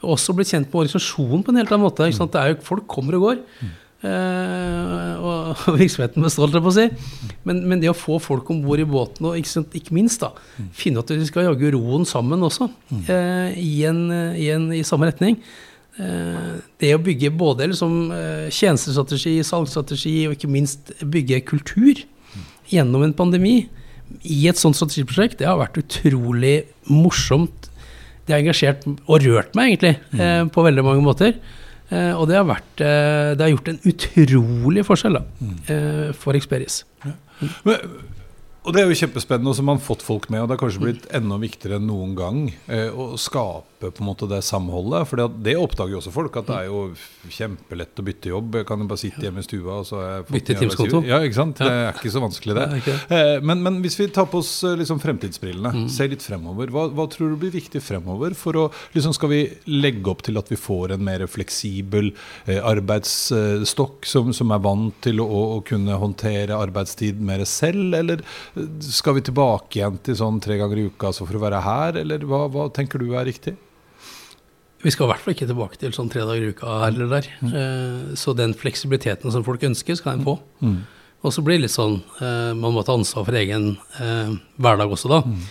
Også 0.00 0.32
blitt 0.32 0.48
kjent 0.48 0.70
med 0.70 0.80
organisasjonen 0.80 1.44
på 1.44 1.52
en 1.52 1.60
helt 1.60 1.72
annen 1.74 1.84
måte. 1.84 2.08
Mm. 2.08 2.32
Jo, 2.48 2.56
folk 2.64 2.88
kommer 2.88 3.18
og 3.18 3.26
går. 3.26 3.42
Mm. 3.60 3.76
Uh, 4.00 5.20
og 5.60 5.74
virksomheten 5.76 6.24
består, 6.24 6.46
holdt 6.46 6.56
jeg 6.56 6.64
på 6.64 6.70
å 6.70 6.76
si. 6.76 6.86
Men, 7.48 7.64
men, 7.68 7.80
det 7.82 7.90
å 7.92 7.96
få 7.96 8.20
folk 8.22 8.48
om 8.52 8.62
bord 8.64 8.80
i 8.80 8.88
båten, 8.88 9.28
og 9.28 9.40
ikke, 9.40 9.64
ikke, 9.76 9.96
minst 9.96 10.24
da, 10.24 10.32
finne 10.76 11.02
at 11.02 11.12
vi 11.12 11.26
skal 11.28 11.50
jage 11.50 11.72
roen 11.74 12.06
sammen 12.08 12.46
også, 12.46 12.70
mm. 12.88 13.02
i, 13.60 13.74
en, 13.88 14.06
i, 14.38 14.48
en, 14.54 14.70
i, 14.76 14.84
samme 14.88 15.10
retning. 15.10 15.36
Uh, 16.00 16.56
det 16.80 16.94
å 16.96 17.02
bygge 17.02 17.32
både 17.36 17.68
liksom, 17.72 17.98
tjenestestrategi, 18.48 19.36
salgsstrategi 19.44 20.16
og 20.28 20.38
ikke 20.38 20.52
minst 20.52 20.94
bygge 21.04 21.42
kultur 21.50 22.00
gjennom 22.70 23.04
en 23.04 23.16
pandemi 23.16 23.56
i 24.26 24.44
et 24.48 24.58
sånt 24.58 24.78
strategiprosjekt, 24.78 25.38
det 25.42 25.48
har 25.48 25.60
vært 25.60 25.78
utrolig 25.82 26.62
morsomt. 26.88 27.68
Det 28.24 28.34
har 28.34 28.40
engasjert 28.42 28.86
og 28.88 29.26
rørt 29.26 29.54
meg, 29.58 29.74
egentlig, 29.74 29.96
mm. 30.14 30.50
på 30.54 30.64
veldig 30.64 30.84
mange 30.86 31.04
måter. 31.04 31.36
Eh, 31.90 32.12
og 32.14 32.28
det 32.30 32.38
har, 32.38 32.46
vært, 32.46 32.82
eh, 32.86 33.32
det 33.34 33.42
har 33.42 33.50
gjort 33.50 33.72
en 33.72 33.80
utrolig 33.90 34.86
forskjell 34.86 35.18
da, 35.18 35.24
mm. 35.40 35.56
Eh, 35.74 36.08
for 36.14 36.38
Experis. 36.38 36.84
Ja. 37.04 37.16
Men, 37.66 37.94
og 38.60 38.74
det 38.76 38.82
er 38.82 38.90
jo 38.90 38.96
kjempespennende, 38.98 39.48
og 39.48 39.56
som 39.56 39.68
man 39.70 39.78
har 39.78 39.84
fått 39.86 40.02
folk 40.04 40.28
med. 40.28 40.42
Og 40.42 40.48
det 40.48 40.56
har 40.56 40.60
kanskje 40.60 40.82
blitt 40.82 41.06
enda 41.16 41.38
viktigere 41.40 41.78
enn 41.80 41.86
noen 41.88 42.12
gang 42.18 42.40
eh, 42.68 42.92
å 42.92 43.14
skape 43.20 43.88
på 43.88 44.02
en 44.02 44.08
måte 44.10 44.28
det 44.28 44.42
samholdet. 44.44 45.08
For 45.08 45.22
det 45.40 45.54
oppdager 45.56 45.94
jo 45.94 46.00
også 46.02 46.12
folk, 46.12 46.34
at 46.36 46.50
det 46.50 46.58
er 46.58 46.66
jo 46.68 46.82
kjempelett 47.32 48.02
å 48.02 48.04
bytte 48.04 48.32
jobb. 48.34 48.58
Jeg 48.60 48.68
kan 48.68 48.82
jo 48.82 48.88
bare 48.90 49.00
sitte 49.00 49.24
hjemme 49.24 49.40
i 49.40 49.46
stua 49.46 49.78
og 49.80 49.86
så 49.88 50.02
Bytte 50.28 50.58
Teams-konto? 50.58 51.00
Ja, 51.08 51.22
ikke 51.24 51.38
sant. 51.38 51.62
Det 51.62 51.70
er 51.70 51.96
ikke 51.96 52.12
så 52.12 52.20
vanskelig, 52.20 52.56
det. 52.58 52.66
det 52.84 52.96
eh, 53.16 53.32
men, 53.40 53.62
men, 53.64 53.78
hvis 53.80 53.96
vi 53.96 54.10
tar 54.12 54.28
på 54.28 54.42
oss 54.42 54.52
eh, 54.68 54.76
liksom, 54.82 55.00
fremtidsbrillene, 55.00 55.72
mm. 55.78 55.88
ser 55.96 56.12
litt 56.12 56.26
fremover. 56.26 56.72
Hva, 56.74 56.84
hva, 56.92 57.08
tror 57.08 57.32
du 57.32 57.40
blir 57.40 57.54
viktig 57.56 57.80
fremover? 57.84 58.36
For 58.36 58.60
å, 58.60 58.66
liksom, 58.92 59.16
skal 59.16 59.32
vi 59.32 59.40
legge 59.72 60.12
opp 60.12 60.26
til 60.28 60.36
at 60.40 60.52
vi 60.52 60.60
får 60.60 60.98
en 60.98 61.06
mer 61.08 61.24
fleksibel 61.30 62.12
eh, 62.44 62.60
arbeidsstokk 62.60 64.04
som, 64.04 64.34
som, 64.36 64.52
er 64.52 64.60
vant 64.68 65.00
til 65.08 65.24
å, 65.24 65.30
å 65.56 65.58
kunne 65.64 65.96
håndtere 66.04 66.60
arbeidstid 66.60 67.24
mer 67.24 67.46
selv, 67.48 67.96
eller 67.96 68.20
skal 68.84 69.16
vi 69.18 69.24
tilbake 69.26 69.80
igjen 69.80 69.98
til 70.04 70.16
sånn 70.18 70.40
tre 70.42 70.56
ganger 70.60 70.80
i 70.80 70.86
uka 70.90 71.10
altså 71.10 71.26
for 71.28 71.38
å 71.38 71.42
være 71.42 71.64
her, 71.64 71.98
eller 72.02 72.24
hva, 72.28 72.44
hva, 72.52 72.68
tenker 72.74 73.02
du 73.02 73.12
er 73.14 73.28
riktig? 73.28 73.56
Vi 74.80 74.92
skal 74.94 75.06
i 75.06 75.10
hvert 75.10 75.24
fall 75.24 75.34
ikke 75.36 75.50
tilbake 75.50 75.80
til 75.80 75.92
sånn 75.92 76.08
tre 76.12 76.24
dager 76.24 76.46
i 76.46 76.54
uka 76.54 76.78
eller 76.86 77.10
der. 77.10 77.28
Mm. 77.44 77.50
Uh, 77.52 78.14
så 78.16 78.32
den 78.36 78.56
fleksibiliteten 78.56 79.32
som 79.32 79.44
folk 79.44 79.64
ønsker, 79.68 79.98
skal 79.98 80.16
en 80.16 80.24
få. 80.24 80.38
Mm. 80.64 80.78
Og 81.20 81.34
så 81.36 81.44
blir 81.44 81.58
det 81.58 81.66
litt 81.66 81.74
sånn 81.74 81.98
uh, 82.22 82.56
Man 82.56 82.72
må 82.72 82.80
ta 82.80 82.94
ansvar 82.96 83.26
for 83.26 83.36
egen 83.36 83.74
uh, 83.98 84.32
hverdag 84.56 84.94
også, 84.96 85.10
da. 85.12 85.20
Mm. 85.28 85.42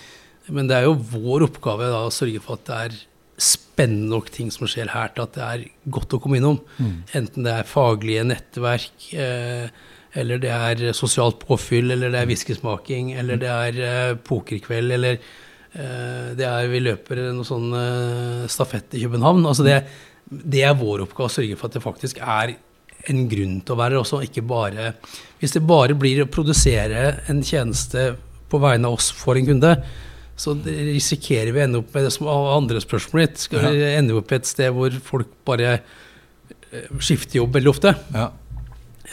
Men 0.58 0.72
det 0.72 0.79
er 0.79 0.88
jo 0.88 0.98
vår 0.98 1.46
oppgave 1.46 1.91
da, 1.91 2.01
å 2.08 2.13
sørge 2.13 2.41
for 2.41 2.58
at 2.58 2.65
det 2.65 2.79
er 2.88 2.98
spennende 3.39 4.12
nok 4.12 4.29
ting 4.34 4.50
som 4.51 4.68
skjer 4.70 4.91
her, 4.91 5.13
til 5.13 5.25
at 5.25 5.38
det 5.38 5.46
er 5.46 5.65
godt 5.94 6.15
å 6.15 6.20
komme 6.22 6.39
innom. 6.39 6.60
Mm. 6.77 6.96
Enten 7.22 7.48
det 7.48 7.56
er 7.56 7.70
faglige 7.70 8.25
nettverk, 8.27 9.06
eh, 9.13 9.70
eller 10.17 10.41
det 10.41 10.51
er 10.53 10.95
sosialt 10.97 11.41
påfyll, 11.43 11.91
eller 11.93 12.13
det 12.13 12.23
er 12.23 12.29
whiskysmaking, 12.29 13.13
eller 13.19 13.41
det 13.41 13.49
er 13.49 13.81
uh, 13.83 14.15
pokerkveld, 14.25 14.95
eller 14.95 15.19
uh, 15.19 16.31
det 16.37 16.47
er 16.47 16.71
vi 16.71 16.81
løper 16.81 17.21
noe 17.35 17.47
sånn 17.47 17.69
uh, 17.75 18.47
stafett 18.49 18.97
i 18.97 19.03
København. 19.05 19.45
Altså 19.45 19.67
det, 19.67 19.83
det, 20.25 20.63
er 20.65 20.79
vår 20.79 21.05
oppgave 21.05 21.29
å 21.29 21.35
sørge 21.37 21.59
for 21.59 21.69
at 21.69 21.77
det 21.77 21.85
faktisk 21.85 22.23
er 22.25 22.55
en 23.09 23.23
grunn 23.31 23.59
til 23.63 23.75
å 23.75 23.79
være 23.79 23.99
også, 24.01 24.19
ikke 24.25 24.43
bare 24.43 24.89
Hvis 25.39 25.53
det 25.55 25.61
bare 25.63 25.95
blir 25.95 26.25
å 26.25 26.27
produsere 26.27 27.21
en 27.31 27.39
tjeneste 27.45 28.11
på 28.51 28.59
vegne 28.59 28.89
av 28.89 28.97
oss 28.97 29.07
for 29.15 29.39
en 29.39 29.47
kunde, 29.47 29.71
så 30.39 30.55
risikerer 30.65 31.53
vi 31.53 31.61
å 31.61 31.65
ende 31.65 31.81
opp 31.81 31.95
med 31.95 32.07
det 32.07 32.11
som 32.15 32.27
andre 32.31 32.81
spørsmål 32.83 33.25
ditt. 33.25 33.41
Skal 33.45 33.65
vi 33.75 33.87
ende 33.91 34.15
opp 34.17 34.31
et 34.35 34.47
sted 34.47 34.71
hvor 34.75 34.93
folk 35.03 35.31
bare 35.47 35.73
eh, 35.77 36.87
skifter 37.03 37.41
jobb 37.41 37.57
veldig 37.59 37.71
ofte? 37.73 37.93
Ja. 38.15 38.29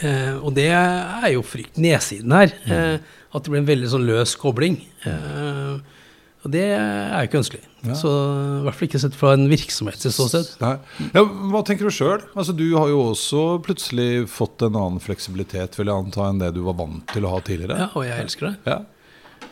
Eh, 0.05 0.35
og 0.37 0.53
det 0.57 0.67
er 0.71 1.29
jo 1.33 1.41
frykt 1.45 1.77
nedsiden 1.81 2.33
her. 2.35 2.51
Eh, 2.69 2.97
at 3.33 3.43
det 3.43 3.51
blir 3.51 3.61
en 3.63 3.69
veldig 3.69 3.89
sånn 3.91 4.05
løs 4.07 4.35
kobling. 4.39 4.79
Eh, 5.07 5.77
og 6.45 6.51
det 6.53 6.61
er 6.77 7.23
jo 7.25 7.27
ikke 7.27 7.39
ønskelig. 7.41 7.63
Ja. 7.87 7.95
Så 7.97 8.11
i 8.11 8.61
hvert 8.65 8.77
fall 8.77 8.87
ikke 8.87 9.01
sett 9.01 9.15
fra 9.17 9.31
en 9.35 9.47
virksomhet 9.51 9.97
til 9.99 10.13
ståsted. 10.13 10.51
Ja, 10.61 11.23
hva 11.51 11.63
tenker 11.67 11.89
du 11.89 11.93
sjøl? 11.93 12.21
Altså, 12.37 12.53
du 12.55 12.65
har 12.77 12.91
jo 12.91 13.01
også 13.09 13.41
plutselig 13.65 14.27
fått 14.31 14.63
en 14.67 14.77
annen 14.77 15.01
fleksibilitet 15.03 15.75
vil 15.79 15.89
jeg 15.91 16.05
anta, 16.05 16.27
enn 16.29 16.39
det 16.43 16.53
du 16.55 16.61
var 16.67 16.77
vant 16.79 17.03
til 17.11 17.25
å 17.27 17.33
ha 17.33 17.41
tidligere. 17.43 17.79
Ja, 17.83 17.89
og 17.97 18.05
jeg 18.07 18.21
elsker 18.27 18.51
det. 18.51 18.55
Ja. 18.69 18.77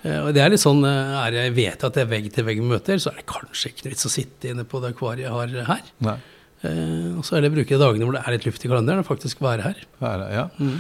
Eh, 0.06 0.22
Og 0.22 0.32
det 0.38 0.42
er 0.46 0.54
litt 0.54 0.62
sånn, 0.64 0.86
eh, 0.88 1.18
er 1.26 1.40
jeg 1.42 1.56
vet 1.58 1.84
at 1.90 1.98
det 1.98 2.06
er 2.06 2.12
vegg-til-vegg-møter, 2.14 3.02
så 3.02 3.12
er 3.12 3.20
det 3.20 3.28
kanskje 3.34 3.74
ikke 3.74 3.86
noe 3.88 3.96
vits 3.98 4.08
å 4.08 4.14
sitte 4.14 4.54
inne 4.54 4.64
på 4.70 4.82
det 4.84 4.94
akvariet 4.96 5.26
jeg 5.26 5.36
har 5.36 5.68
her. 5.74 5.92
Nei. 6.06 6.18
Eh, 6.66 7.12
Og 7.18 7.24
så 7.28 7.38
er 7.38 7.46
det 7.46 7.52
å 7.52 7.56
bruke 7.56 7.78
dagene 7.80 8.06
hvor 8.08 8.16
det 8.18 8.24
er 8.26 8.36
litt 8.36 8.46
luft 8.50 8.66
i 8.66 8.70
kalenderen, 8.72 9.04
og 9.04 9.08
faktisk 9.08 9.40
være 9.46 9.64
her. 9.70 9.84
Er- 10.02 10.26
ja. 10.34 10.46
Mm. 10.60 10.76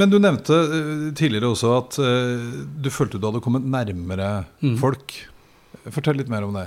Men 0.00 0.10
du 0.12 0.18
nevnte 0.20 0.58
eh, 0.60 1.06
tidligere 1.16 1.50
også 1.54 1.72
at 1.78 1.98
eh, 2.02 2.44
du 2.84 2.90
følte 2.92 3.20
du 3.20 3.26
hadde 3.30 3.42
kommet 3.44 3.64
nærmere 3.70 4.30
folk. 4.80 5.14
Fortell 5.90 6.18
litt 6.20 6.28
mer 6.32 6.44
om 6.46 6.54
det. 6.58 6.66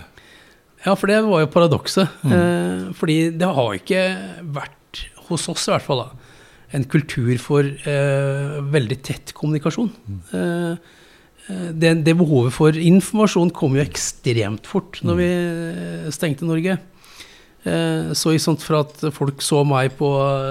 Ja, 0.86 0.96
for 1.00 1.08
det 1.08 1.22
var 1.24 1.44
jo 1.46 1.52
paradokset. 1.54 2.10
Eh, 2.28 2.90
fordi 2.98 3.20
det 3.40 3.48
har 3.56 3.78
ikke 3.78 4.02
vært, 4.56 5.06
hos 5.30 5.46
oss 5.52 5.68
i 5.70 5.72
hvert 5.76 5.86
fall, 5.86 6.04
da, 6.04 6.34
en 6.74 6.84
kultur 6.90 7.30
for 7.40 7.64
eh, 7.64 8.58
veldig 8.74 8.98
tett 9.06 9.32
kommunikasjon. 9.38 9.92
Mm. 10.10 10.20
eh, 10.34 11.00
det, 11.76 11.90
det 12.08 12.14
behovet 12.16 12.54
for 12.56 12.72
informasjon 12.80 13.50
kom 13.52 13.74
jo 13.76 13.84
ekstremt 13.84 14.64
fort 14.70 15.02
når 15.04 15.18
vi 15.20 15.26
eh, 15.28 16.06
stengte 16.16 16.48
Norge. 16.48 16.78
Eh, 17.66 18.12
Så 18.18 18.34
ikke 18.34 18.44
sant, 18.44 18.64
fra 18.66 18.82
at 18.84 19.04
folk 19.16 19.42
så 19.46 19.64
meg 19.68 19.94
på 20.00 20.10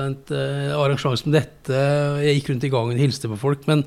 et 0.09 0.33
eh, 0.33 0.73
arrangement 0.73 1.19
som 1.21 1.33
dette, 1.35 1.79
jeg 2.25 2.39
gikk 2.39 2.53
rundt 2.53 2.65
i 2.65 2.73
gangen 2.73 2.97
og 2.97 3.03
hilste 3.05 3.29
på 3.29 3.41
folk, 3.41 3.67
men, 3.69 3.85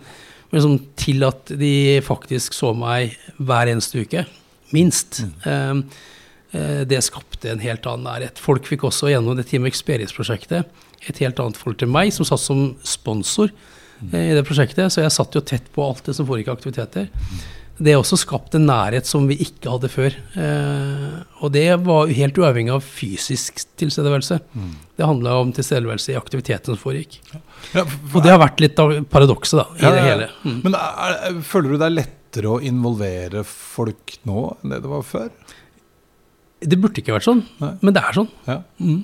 men 0.52 0.60
liksom 0.60 0.76
til 1.00 1.26
at 1.26 1.54
de 1.58 2.02
faktisk 2.06 2.54
så 2.54 2.74
meg 2.78 3.16
hver 3.42 3.72
eneste 3.72 4.04
uke, 4.06 4.26
minst. 4.76 5.24
Eh, 5.46 5.82
eh, 6.54 6.84
Det 6.86 7.02
skapte 7.06 7.50
en 7.52 7.64
helt 7.66 7.86
annen 7.90 8.06
nærhet. 8.12 8.42
Folk 8.42 8.66
fikk 8.70 8.86
også 8.90 9.10
gjennom 9.10 9.38
det 9.38 9.48
Team 9.50 9.66
Experience-prosjektet 9.66 10.70
et 11.10 11.20
helt 11.22 11.40
annet 11.42 11.58
forhold 11.58 11.78
til 11.82 11.90
meg, 11.92 12.14
som 12.14 12.26
satt 12.26 12.42
som 12.42 12.64
sponsor 12.86 13.50
eh, 14.12 14.32
i 14.32 14.34
det 14.38 14.46
prosjektet. 14.48 14.90
Så 14.94 15.02
jeg 15.04 15.14
satt 15.14 15.36
jo 15.38 15.42
tett 15.46 15.68
på 15.74 15.84
alt 15.86 16.06
det 16.06 16.16
som 16.18 16.26
foregikk 16.30 16.54
aktiviteter. 16.54 17.10
Det 17.76 17.92
har 17.92 18.00
også 18.00 18.16
skapt 18.22 18.54
en 18.56 18.68
nærhet 18.70 19.08
som 19.10 19.26
vi 19.28 19.36
ikke 19.44 19.68
hadde 19.74 19.90
før. 19.92 20.14
Eh, 20.40 21.16
og 21.44 21.52
det 21.52 21.66
var 21.84 22.08
helt 22.08 22.38
uavhengig 22.40 22.72
av 22.72 22.86
fysisk 22.88 23.60
tilstedeværelse. 23.82 24.38
Det 24.96 25.04
handla 25.10 25.34
om 25.42 25.52
tilstedeværelse 25.58 26.14
i 26.14 26.16
aktiviteten 26.20 26.72
som 26.72 26.80
foregikk. 26.80 27.18
Ja, 27.74 27.84
Og 28.14 28.22
det 28.24 28.32
har 28.32 28.40
vært 28.40 28.64
litt 28.64 28.80
av 28.80 28.94
paradokset 29.12 29.60
da, 29.60 29.66
i 29.76 29.84
Ja, 29.84 29.92
det 29.92 30.06
hele. 30.08 30.30
Mm. 30.46 30.62
Men 30.64 30.78
er, 30.80 31.42
føler 31.44 31.74
du 31.76 31.78
det 31.82 31.90
er 31.90 31.98
lettere 31.98 32.54
å 32.56 32.62
involvere 32.64 33.44
folk 33.50 34.16
nå 34.30 34.46
enn 34.64 34.72
det 34.78 34.80
det 34.86 34.94
var 34.96 35.04
før? 35.08 35.28
Det 36.66 36.80
burde 36.80 37.04
ikke 37.04 37.14
vært 37.18 37.28
sånn, 37.28 37.44
Nei. 37.60 37.74
men 37.84 37.94
det 37.94 38.02
er 38.08 38.16
sånn. 38.22 38.32
Ja. 38.48 38.62
Mm. 38.80 39.04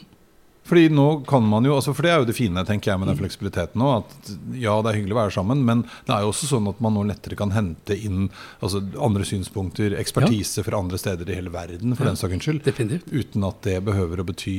Fordi 0.64 0.84
nå 0.94 1.06
kan 1.28 1.42
man 1.44 1.66
jo, 1.66 1.74
altså 1.76 1.92
for 1.98 2.06
det 2.06 2.12
er 2.14 2.20
jo 2.22 2.28
det 2.30 2.36
fine 2.38 2.62
tenker 2.68 2.92
jeg 2.92 3.00
med 3.02 3.10
den 3.10 3.18
fleksibiliteten 3.18 3.82
nå, 3.82 3.88
at 3.98 4.30
ja, 4.62 4.76
det 4.86 4.92
er 4.92 4.98
hyggelig 5.00 5.16
å 5.16 5.20
være 5.24 5.34
sammen, 5.34 5.64
men 5.68 5.82
det 6.06 6.14
er 6.14 6.22
jo 6.22 6.30
også 6.32 6.48
sånn 6.52 6.70
at 6.70 6.80
man 6.86 6.94
nå 6.96 7.02
lettere 7.10 7.36
kan 7.40 7.52
hente 7.56 7.98
inn 7.98 8.28
altså 8.62 8.84
andre 9.02 9.26
synspunkter, 9.28 9.96
ekspertise 10.00 10.64
fra 10.64 10.78
andre 10.80 11.00
steder 11.02 11.28
i 11.34 11.40
hele 11.40 11.50
verden, 11.52 11.96
for 11.98 12.06
Ja. 12.06 12.12
den 12.14 12.22
saks 12.22 12.46
skyld, 12.46 12.62
Definitivt. 12.64 13.10
uten 13.12 13.44
at 13.50 13.62
det 13.66 13.80
behøver 13.90 14.22
å 14.22 14.28
bety 14.30 14.56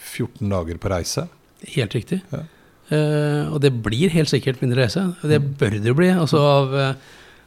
14 0.00 0.48
dager 0.48 0.80
på 0.80 0.90
reise. 0.96 1.28
Helt 1.76 1.94
riktig. 1.94 2.22
Ja. 2.32 2.42
Uh, 2.88 3.52
og 3.52 3.60
det 3.60 3.74
blir 3.84 4.08
helt 4.16 4.30
sikkert 4.32 4.62
mindre 4.64 4.86
reise. 4.86 5.02
Det 5.22 5.42
bør 5.60 5.76
det 5.76 5.84
jo 5.92 5.94
bli, 5.98 6.08
altså 6.08 6.40
av, 6.40 6.74
eh, 6.74 6.94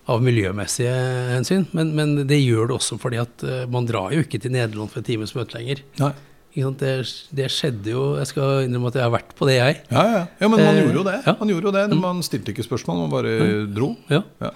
av 0.08 0.22
miljømessige 0.22 0.94
hensyn. 1.34 1.66
Men, 1.74 1.96
men 1.98 2.28
det 2.30 2.38
gjør 2.46 2.70
det 2.70 2.76
også 2.78 3.00
fordi 3.02 3.18
at 3.24 3.44
eh, 3.44 3.64
man 3.74 3.88
drar 3.90 4.14
jo 4.14 4.22
ikke 4.22 4.40
til 4.40 4.54
Nederland 4.54 4.92
for 4.94 5.02
et 5.02 5.10
times 5.10 5.34
møte 5.34 5.58
lenger. 5.58 5.82
Nei. 6.00 6.12
Det, 6.54 6.94
det 7.32 7.46
skjedde 7.52 7.94
jo 7.94 8.02
Jeg 8.20 8.28
skal 8.28 8.66
innrømme 8.66 8.90
at 8.92 8.98
jeg 9.00 9.04
har 9.08 9.14
vært 9.14 9.32
på 9.40 9.48
det, 9.48 9.56
jeg. 9.56 9.78
Ja, 9.92 10.04
ja. 10.04 10.24
ja, 10.42 10.48
men 10.52 10.60
man 10.60 10.76
Eh, 10.76 10.82
gjorde 10.84 11.00
jo 11.00 11.04
det. 11.08 11.16
ja. 11.26 11.36
Man 11.40 11.50
gjorde 11.54 11.70
jo 11.70 11.72
det. 11.78 11.86
Man 12.02 12.20
stilte 12.28 12.52
ikke 12.52 12.66
spørsmål, 12.68 13.06
man 13.06 13.14
bare 13.14 13.38
dro. 13.72 13.96
Ja, 14.12 14.24
Ja. 14.42 14.52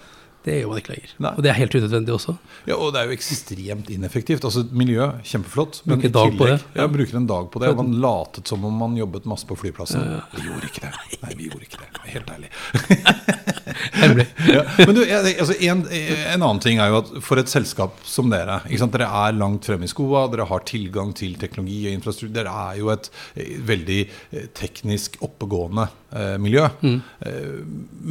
Det 0.45 0.59
gjør 0.61 0.67
man 0.69 0.77
ikke 0.77 0.91
lenger. 0.93 1.13
Nei. 1.25 1.29
Og 1.33 1.41
det 1.41 1.49
er 1.49 1.55
helt 1.57 1.73
unødvendig 1.73 2.13
også. 2.13 2.35
Ja, 2.69 2.75
Og 2.77 2.91
det 2.93 2.99
er 3.01 3.07
jo 3.09 3.15
ekstremt 3.15 3.87
ineffektivt. 3.89 4.43
Altså 4.45 4.61
Miljø, 4.77 5.07
kjempeflott. 5.25 5.79
Men 5.89 6.03
i 6.05 6.11
tillegg, 6.13 6.37
det. 6.37 6.59
Ja, 6.77 6.85
bruker 6.85 7.17
en 7.17 7.25
dag 7.25 7.47
på 7.49 7.59
det. 7.63 7.71
Og 7.73 7.77
man 7.81 7.95
latet 8.03 8.45
som 8.47 8.63
om 8.69 8.77
man 8.77 8.93
jobbet 8.95 9.25
masse 9.25 9.47
på 9.49 9.57
flyplassen. 9.57 10.05
Vi 10.35 10.45
gjorde 10.45 10.69
ikke 10.69 10.83
det. 10.85 10.93
Nei, 11.23 11.33
vi 11.39 11.49
gjorde 11.49 11.65
ikke 11.65 11.81
det. 11.81 11.89
Helt 12.13 12.29
ærlig. 12.35 12.51
Hemmelig. 14.01 14.27
Ja. 14.49 14.63
Men 14.81 14.95
du, 14.97 15.01
altså 15.05 15.57
en, 15.59 15.83
en 15.89 16.45
annen 16.45 16.61
ting 16.63 16.79
er 16.81 16.93
jo 16.93 17.01
at 17.01 17.11
for 17.25 17.41
et 17.41 17.51
selskap 17.51 17.99
som 18.07 18.31
dere? 18.31 18.61
Dere 18.95 19.09
er 19.25 19.35
langt 19.37 19.67
fremme 19.67 19.87
i 19.87 19.91
skoa, 19.91 20.25
dere 20.31 20.47
har 20.49 20.65
tilgang 20.67 21.11
til 21.17 21.35
teknologi 21.41 21.81
og 21.89 21.97
infrastruktur. 21.97 22.33
Dere 22.35 22.55
er 22.69 22.79
jo 22.79 22.91
et 22.93 23.09
eh, 23.35 23.55
veldig 23.65 23.99
eh, 24.05 24.49
teknisk 24.55 25.19
oppegående 25.25 25.87
eh, 26.15 26.35
miljø. 26.41 26.65
Mm. 26.85 26.97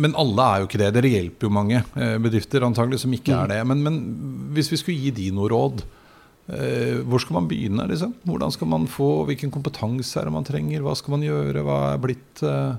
men 0.04 0.14
alle 0.18 0.46
er 0.46 0.62
jo 0.62 0.68
ikke 0.68 0.80
det. 0.80 0.92
Dere 0.96 1.12
hjelper 1.12 1.48
jo 1.48 1.52
mange 1.54 1.80
eh, 1.80 2.16
bedrifter 2.22 2.64
antagelig 2.66 3.02
som 3.04 3.12
ikke 3.14 3.36
er 3.36 3.52
det. 3.54 3.60
Men, 3.68 3.84
men 3.84 4.00
hvis 4.56 4.72
vi 4.72 4.80
skulle 4.80 5.06
gi 5.06 5.12
de 5.14 5.28
noe 5.34 5.50
råd, 5.52 5.84
eh, 6.48 7.02
hvor 7.04 7.22
skal 7.22 7.38
man 7.38 7.50
begynne? 7.50 7.86
Liksom? 7.90 8.16
Hvordan 8.24 8.54
skal 8.54 8.70
man 8.70 8.88
få, 8.90 9.10
Hvilken 9.28 9.52
kompetanse 9.54 10.18
er 10.20 10.28
det 10.28 10.34
man 10.34 10.48
trenger? 10.48 10.84
Hva 10.84 10.96
skal 10.98 11.16
man 11.16 11.26
gjøre? 11.26 11.64
Hva 11.66 11.78
er 11.92 12.02
blitt 12.02 12.44
eh, 12.44 12.74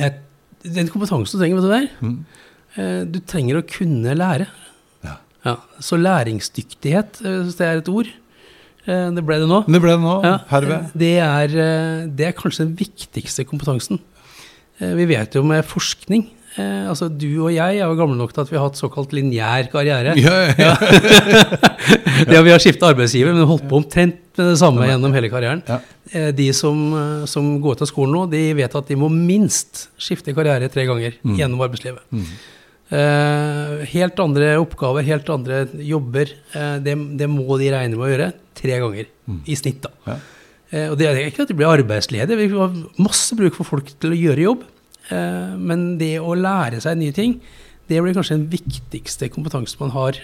Jeg, 0.00 0.20
den 0.64 0.88
kompetansen 0.92 1.38
du 1.38 1.42
trenger, 1.42 1.56
vet 1.60 1.64
du 1.64 1.72
der, 1.74 1.82
er? 1.82 1.90
mm, 2.00 2.24
Eh, 2.78 3.04
Du 3.10 3.18
trenger 3.26 3.56
å 3.58 3.66
kunne 3.66 4.12
lære. 4.14 4.44
Ja. 5.02 5.16
Ja, 5.44 5.56
så 5.82 5.96
læringsdyktighet, 5.98 7.18
eh, 7.24 7.40
hvis 7.42 7.56
det 7.58 7.66
er 7.66 7.78
et 7.80 7.88
ord. 7.88 8.06
eh, 8.86 9.10
Det 9.10 9.24
ble 9.26 9.38
det 9.40 9.48
nå. 9.50 9.64
Det 9.66 9.80
ble 9.82 9.90
det 9.96 10.00
nå, 10.04 10.22
Ja, 10.22 10.36
herved. 10.48 10.92
det, 10.94 11.18
er, 11.18 11.48
det 12.06 12.26
er 12.28 12.32
kanskje 12.32 12.66
den 12.68 12.76
viktigste 12.78 13.44
kompetansen. 13.44 13.98
Vi 14.80 15.04
vet 15.04 15.34
jo 15.34 15.42
med 15.42 15.64
forskning 15.66 16.30
eh, 16.58 16.88
altså 16.90 17.08
Du 17.12 17.28
og 17.44 17.52
jeg 17.54 17.78
er 17.78 17.84
jo 17.86 17.94
gamle 17.98 18.16
nok 18.18 18.32
til 18.34 18.42
at 18.42 18.50
vi 18.50 18.56
har 18.58 18.66
hatt 18.68 18.78
såkalt 18.80 19.12
lineær 19.16 19.68
karriere. 19.72 20.14
Ja, 20.18 20.36
ja, 20.58 20.74
Det 22.26 22.36
at 22.38 22.44
Vi 22.46 22.52
har 22.54 22.58
skifta 22.62 22.90
arbeidsgiver, 22.90 23.32
men 23.36 23.46
holdt 23.48 23.68
på 23.70 23.78
omtrent 23.80 24.18
med 24.40 24.52
det 24.54 24.58
samme 24.60 24.86
gjennom 24.88 25.12
hele 25.16 25.28
karrieren. 25.32 25.62
Ja. 25.68 25.80
Eh, 26.12 26.30
De 26.36 26.48
som, 26.56 26.78
eh, 26.96 27.26
som 27.30 27.52
går 27.62 27.76
ut 27.78 27.82
av 27.86 27.90
skolen 27.90 28.14
nå, 28.16 28.24
de 28.32 28.42
vet 28.58 28.74
at 28.78 28.88
de 28.88 28.96
må 28.98 29.08
minst 29.12 29.88
skifte 30.00 30.34
karriere 30.36 30.70
tre 30.72 30.86
ganger 30.88 31.14
Mm. 31.22 31.36
gjennom 31.38 31.60
arbeidslivet. 31.66 32.00
Eh, 32.90 33.84
helt 33.92 34.18
andre 34.18 34.56
oppgaver, 34.58 35.04
helt 35.06 35.28
andre 35.30 35.64
jobber. 35.86 36.32
eh, 36.58 36.78
det, 36.82 36.96
det 37.20 37.28
må 37.30 37.46
de 37.60 37.70
regne 37.70 37.94
med 37.94 38.06
å 38.08 38.10
gjøre 38.10 38.32
tre 38.58 38.80
ganger 38.82 39.06
i 39.46 39.54
snitt. 39.54 39.80
da. 39.86 39.90
Ja. 40.08 40.16
Eh, 40.72 40.88
og 40.90 40.98
det 40.98 41.06
er 41.06 41.20
ikke 41.28 41.42
at 41.46 41.48
de 41.52 41.54
blir 41.58 41.70
arbeidsledige, 41.70 42.36
vi 42.36 42.48
har 42.56 42.74
masse 42.98 43.34
bruk 43.38 43.54
for 43.58 43.64
folk 43.68 43.92
til 44.00 44.10
å 44.14 44.18
gjøre 44.18 44.42
jobb. 44.48 44.64
Eh, 45.10 45.54
men 45.58 45.94
det 46.00 46.16
å 46.22 46.36
lære 46.38 46.80
seg 46.82 46.98
nye 47.00 47.14
ting, 47.16 47.38
det 47.90 47.98
blir 48.02 48.14
kanskje 48.14 48.38
den 48.38 48.50
viktigste 48.52 49.30
kompetansen 49.34 49.80
man 49.82 49.94
har 49.96 50.18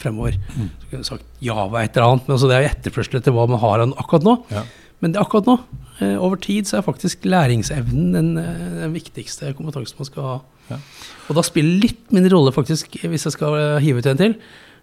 fremover. 0.00 0.38
Så 0.56 0.88
kunne 0.88 1.02
jeg 1.02 1.08
sagt 1.10 1.44
Java 1.44 1.82
et 1.82 1.96
eller 1.96 2.14
annet, 2.14 2.28
men 2.28 2.36
altså 2.36 2.48
det 2.48 2.56
er 2.56 2.64
jo 2.64 2.70
etterspørsel 2.70 3.18
etter 3.20 3.36
hva 3.36 3.44
man 3.50 3.60
har 3.60 3.84
akkurat 3.90 4.24
nå. 4.24 4.36
Ja. 4.54 4.64
Men 5.00 5.12
det 5.12 5.20
akkurat 5.20 5.48
nå, 5.48 5.58
eh, 6.00 6.16
over 6.16 6.40
tid, 6.40 6.68
så 6.68 6.78
er 6.78 6.86
faktisk 6.86 7.28
læringsevnen 7.28 8.16
den, 8.16 8.32
eh, 8.40 8.80
den 8.80 8.96
viktigste 8.96 9.52
kompetansen 9.56 10.00
man 10.00 10.08
skal 10.08 10.26
ha. 10.28 10.40
Ja. 10.70 10.80
Og 11.28 11.36
da 11.36 11.44
spiller 11.44 11.84
litt 11.84 12.10
mindre 12.14 12.32
rolle, 12.36 12.54
faktisk, 12.56 12.96
hvis 13.04 13.28
jeg 13.28 13.36
skal 13.36 13.80
hive 13.84 14.00
ut 14.00 14.08
en 14.08 14.20
til, 14.20 14.34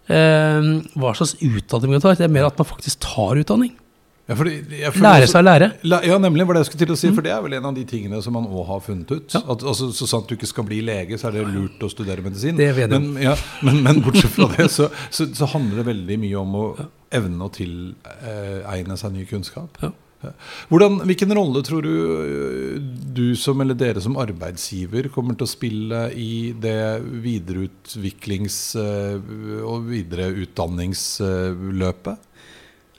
hva 0.08 1.10
slags 1.12 1.34
utdanning 1.44 1.92
man 1.92 2.00
tar. 2.00 2.14
Det 2.16 2.24
er 2.24 2.32
mer 2.32 2.46
at 2.48 2.56
man 2.56 2.64
faktisk 2.64 3.02
tar 3.04 3.36
utdanning. 3.36 3.74
Ja, 4.28 4.34
fordi 4.36 4.58
jeg 4.76 4.92
føler 4.92 5.06
Lære 5.06 5.28
seg 5.30 5.38
å 5.40 5.44
lære. 5.46 5.66
Ja, 6.04 6.16
nemlig 6.20 6.44
var 6.48 6.54
det 6.58 6.60
jeg 6.60 6.68
skulle 6.68 6.84
til 6.84 6.92
å 6.92 6.96
si, 7.00 7.08
for 7.16 7.24
det 7.24 7.30
er 7.32 7.40
vel 7.44 7.54
en 7.56 7.68
av 7.70 7.76
de 7.78 7.84
tingene 7.88 8.18
som 8.24 8.32
man 8.36 8.44
òg 8.44 8.66
har 8.68 8.80
funnet 8.84 9.08
ut. 9.14 9.28
At, 9.38 9.62
altså, 9.72 9.88
så 9.96 10.04
sant 10.10 10.28
du 10.28 10.34
ikke 10.36 10.50
skal 10.50 10.66
bli 10.68 10.82
lege, 10.84 11.16
så 11.16 11.30
er 11.30 11.34
det 11.38 11.44
lurt 11.48 11.80
å 11.80 11.88
studere 11.88 12.20
medisin. 12.26 12.52
Det 12.58 12.68
vet 12.76 12.92
jeg. 12.92 12.92
men, 12.92 13.16
ja, 13.24 13.32
men, 13.64 13.80
men 13.86 14.02
bortsett 14.04 14.28
fra 14.34 14.44
det, 14.52 14.66
så, 14.74 14.84
så, 15.08 15.24
så 15.32 15.44
handler 15.54 15.80
det 15.80 15.86
veldig 15.88 16.16
mye 16.26 16.36
om 16.42 16.50
å 16.60 16.66
evne 17.16 17.40
å 17.46 17.48
tilegne 17.56 18.96
seg 19.00 19.10
ny 19.16 19.24
kunnskap. 19.30 19.80
Ja. 19.80 19.90
Ja. 20.18 20.34
Hvordan, 20.66 20.98
hvilken 21.06 21.30
rolle 21.38 21.62
tror 21.62 21.78
du 21.86 21.94
øh, 21.94 22.82
du 23.14 23.38
som, 23.38 23.54
eller 23.62 23.78
dere 23.78 24.02
som 24.02 24.18
arbeidsgiver 24.18 25.06
kommer 25.14 25.38
til 25.38 25.46
å 25.46 25.54
spille 25.54 26.10
i 26.10 26.50
det 26.58 26.98
videreutviklings- 27.22 28.74
øh, 28.82 29.22
og 29.62 29.86
videreutdanningsløpet? 29.92 32.18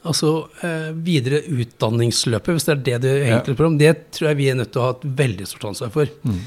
Altså 0.08 0.30
eh, 0.64 0.92
videre 1.04 1.42
utdanningsløpet, 1.44 2.56
hvis 2.56 2.68
det 2.70 2.74
er 2.76 2.84
det 2.86 3.00
du 3.04 3.10
egentlig 3.10 3.56
spør 3.58 3.68
om, 3.68 3.78
det 3.82 3.92
tror 4.16 4.30
jeg 4.30 4.40
vi 4.40 4.48
er 4.48 4.56
nødt 4.56 4.72
til 4.72 4.80
å 4.80 4.86
ha 4.88 4.94
et 4.96 5.08
veldig 5.20 5.48
stort 5.50 5.66
ansvar 5.74 5.92
for. 5.92 6.12
Mm. 6.24 6.38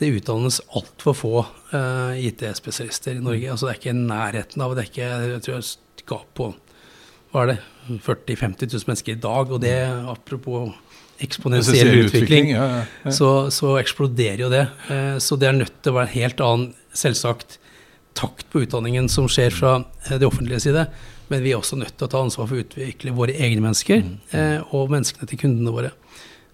Det 0.00 0.10
utdannes 0.18 0.58
altfor 0.76 1.16
få 1.16 1.30
eh, 1.76 2.26
IT-spesialister 2.28 3.16
i 3.16 3.22
Norge. 3.24 3.48
altså 3.52 3.68
Det 3.68 3.72
er 3.72 3.80
ikke 3.80 3.94
i 3.94 4.02
nærheten 4.02 4.64
av 4.64 4.74
det. 4.76 4.84
er 4.84 4.90
ikke, 4.90 5.08
Jeg 5.32 5.44
tror 5.46 5.56
jeg 5.56 5.70
skal 6.02 6.26
på 6.36 6.50
hva 7.30 7.44
er 7.44 7.50
det, 7.52 7.58
40 8.02 8.34
000-50 8.34 8.72
000 8.74 8.88
mennesker 8.90 9.14
i 9.14 9.20
dag. 9.22 9.52
Og 9.54 9.60
det, 9.62 9.74
apropos 10.10 10.72
eksponentiell 11.22 12.02
utvikling, 12.06 12.50
ja, 12.56 12.64
ja, 12.66 12.80
ja. 13.04 13.12
så, 13.14 13.30
så 13.54 13.76
eksploderer 13.78 14.44
jo 14.44 14.50
det. 14.52 14.64
Eh, 14.90 15.16
Så 15.22 15.38
det 15.40 15.48
er 15.48 15.56
nødt 15.56 15.76
til 15.80 15.92
å 15.92 15.98
være 16.00 16.10
en 16.10 16.16
helt 16.18 16.44
annen, 16.44 16.72
selvsagt, 16.92 17.56
takt 18.18 18.48
på 18.50 18.64
utdanningen 18.64 19.06
som 19.08 19.28
skjer 19.30 19.54
fra 19.54 19.76
det 20.10 20.26
offentlige 20.26 20.58
side. 20.66 20.88
Men 21.30 21.44
vi 21.44 21.52
er 21.52 21.60
også 21.60 21.78
nødt 21.78 21.94
til 21.96 22.08
å 22.08 22.10
ta 22.10 22.22
ansvar 22.24 22.48
for 22.50 22.58
å 22.58 22.64
utvikle 22.64 23.14
våre 23.14 23.36
egne 23.38 23.62
mennesker 23.62 24.02
eh, 24.34 24.58
og 24.74 24.90
menneskene 24.90 25.28
til 25.30 25.40
kundene 25.44 25.74
våre. 25.74 25.92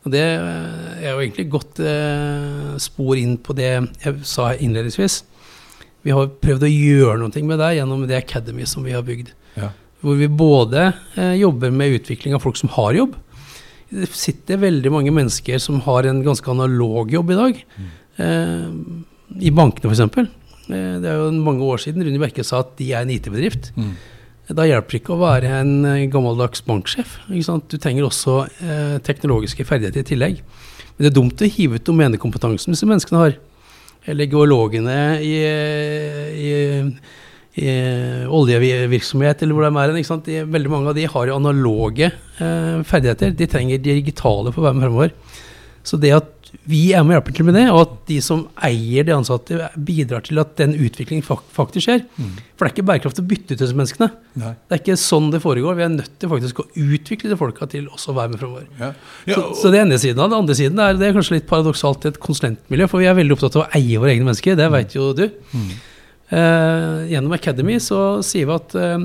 Og 0.04 0.12
det 0.14 0.22
eh, 0.22 1.00
er 1.00 1.08
jo 1.10 1.22
egentlig 1.22 1.48
godt 1.50 1.80
eh, 1.82 2.76
spor 2.82 3.18
inn 3.18 3.38
på 3.42 3.56
det 3.56 3.70
jeg 3.72 4.20
sa 4.28 4.52
innledningsvis. 4.54 5.22
Vi 6.06 6.14
har 6.14 6.30
prøvd 6.42 6.68
å 6.68 6.70
gjøre 6.70 7.18
noe 7.24 7.44
med 7.48 7.58
det 7.62 7.72
gjennom 7.80 8.04
det 8.06 8.20
Academy 8.20 8.66
som 8.68 8.84
vi 8.86 8.94
har 8.94 9.02
bygd. 9.06 9.32
Ja. 9.56 9.72
Hvor 10.04 10.18
vi 10.20 10.28
både 10.30 10.90
eh, 11.16 11.34
jobber 11.40 11.72
med 11.74 11.96
utvikling 11.98 12.36
av 12.36 12.44
folk 12.44 12.60
som 12.60 12.70
har 12.76 12.94
jobb. 12.94 13.16
Det 13.90 14.10
sitter 14.14 14.60
veldig 14.62 14.92
mange 14.92 15.14
mennesker 15.14 15.58
som 15.62 15.80
har 15.86 16.06
en 16.06 16.20
ganske 16.26 16.50
analog 16.50 17.10
jobb 17.14 17.32
i 17.32 17.38
dag. 17.40 17.62
Eh, 18.22 18.68
I 19.48 19.54
bankene, 19.54 19.90
f.eks. 19.90 20.04
Eh, 20.66 20.92
det 21.02 21.10
er 21.10 21.20
jo 21.22 21.32
mange 21.34 21.66
år 21.66 21.82
siden 21.82 22.04
Rune 22.06 22.20
Berke 22.22 22.44
sa 22.46 22.62
at 22.64 22.76
de 22.78 22.92
er 22.92 23.02
en 23.02 23.12
IT-bedrift. 23.14 23.72
Mm. 23.78 23.94
Da 24.46 24.62
hjelper 24.62 24.94
det 24.94 25.00
ikke 25.00 25.16
å 25.16 25.22
være 25.24 25.50
en 25.62 25.72
eh, 25.88 26.04
gammeldags 26.10 26.62
banksjef. 26.66 27.16
Ikke 27.26 27.48
sant? 27.48 27.66
Du 27.66 27.82
trenger 27.82 28.06
også 28.06 28.44
eh, 28.46 28.96
teknologiske 29.02 29.66
ferdigheter 29.66 30.04
i 30.04 30.06
tillegg. 30.12 30.40
Men 30.94 31.02
det 31.02 31.10
er 31.10 31.16
dumt 31.16 31.42
å 31.42 31.48
hive 31.50 31.80
ut 31.80 31.86
domenekompetansen 31.86 32.76
disse 32.76 32.86
menneskene 32.86 33.22
har. 33.24 33.38
Eller 34.06 34.30
geologene 34.30 34.98
i, 35.18 35.34
i, 36.46 36.52
i 37.58 37.72
oljevirksomhet, 38.30 39.42
eller 39.42 39.58
hvor 39.58 39.66
de 39.66 39.82
er. 39.82 39.96
hen? 39.96 40.22
De, 40.28 40.38
veldig 40.54 40.72
mange 40.72 40.92
av 40.92 41.00
de 41.00 41.08
har 41.10 41.26
jo 41.26 41.40
analoge 41.40 42.12
eh, 42.12 42.78
ferdigheter. 42.86 43.34
De 43.34 43.50
trenger 43.50 43.82
digitale 43.82 44.54
for 44.54 44.62
å 44.62 44.68
være 44.68 44.78
med 44.78 44.86
fremover. 44.86 45.42
Så 45.86 45.98
det 46.02 46.14
at 46.14 46.30
vi 46.70 46.80
er 46.96 47.02
med 47.06 47.16
hjelper 47.16 47.34
til 47.36 47.46
med 47.48 47.56
det, 47.58 47.64
og 47.72 47.80
at 47.82 47.94
de 48.08 48.16
som 48.24 48.44
eier 48.66 49.04
de 49.06 49.12
ansatte, 49.14 49.58
bidrar 49.86 50.22
til 50.26 50.38
at 50.42 50.52
den 50.60 50.74
utviklingen 50.78 51.24
faktisk 51.26 51.86
skjer. 51.88 52.04
For 52.16 52.64
det 52.64 52.68
er 52.70 52.72
ikke 52.74 52.84
bærekraftig 52.90 53.24
å 53.24 53.28
bytte 53.30 53.56
ut 53.56 53.62
disse 53.64 53.76
menneskene. 53.76 54.08
Nei. 54.40 54.52
Det 54.66 54.76
er 54.76 54.82
ikke 54.82 54.96
sånn 55.00 55.28
det 55.34 55.42
foregår. 55.44 55.76
Vi 55.78 55.84
er 55.86 55.92
nødt 55.96 56.14
til 56.22 56.32
faktisk 56.32 56.62
å 56.62 56.68
utvikle 56.86 57.32
de 57.32 57.38
folka 57.40 57.68
til 57.72 57.90
også 57.92 58.14
å 58.14 58.16
være 58.20 58.32
med 58.34 58.40
framover. 58.42 58.68
Ja. 58.80 58.92
Ja, 59.28 59.34
Så, 59.40 59.44
så 59.62 59.74
det 59.74 59.82
ene 59.82 59.98
siden 60.02 60.22
av 60.24 60.30
det. 60.32 60.38
andre 60.44 60.56
siden 60.58 60.80
er 60.82 60.96
det 60.96 61.10
er 61.10 61.18
kanskje 61.18 61.38
litt 61.40 61.50
paradoksalt 61.50 62.06
i 62.06 62.12
et 62.14 62.22
konsulentmiljø, 62.22 62.88
for 62.88 63.02
vi 63.04 63.10
er 63.10 63.18
veldig 63.18 63.36
opptatt 63.36 63.58
av 63.60 63.66
å 63.66 63.70
eie 63.76 64.00
våre 64.00 64.14
egne 64.16 64.30
mennesker. 64.30 64.56
Det 64.58 64.70
vet 64.76 64.96
jo 64.96 65.10
du. 65.18 65.26
Eh, 66.26 67.06
gjennom 67.12 67.32
Academy 67.36 67.76
så 67.82 68.00
sier 68.26 68.48
vi 68.48 68.54
at 68.56 68.72
eh, 68.74 68.96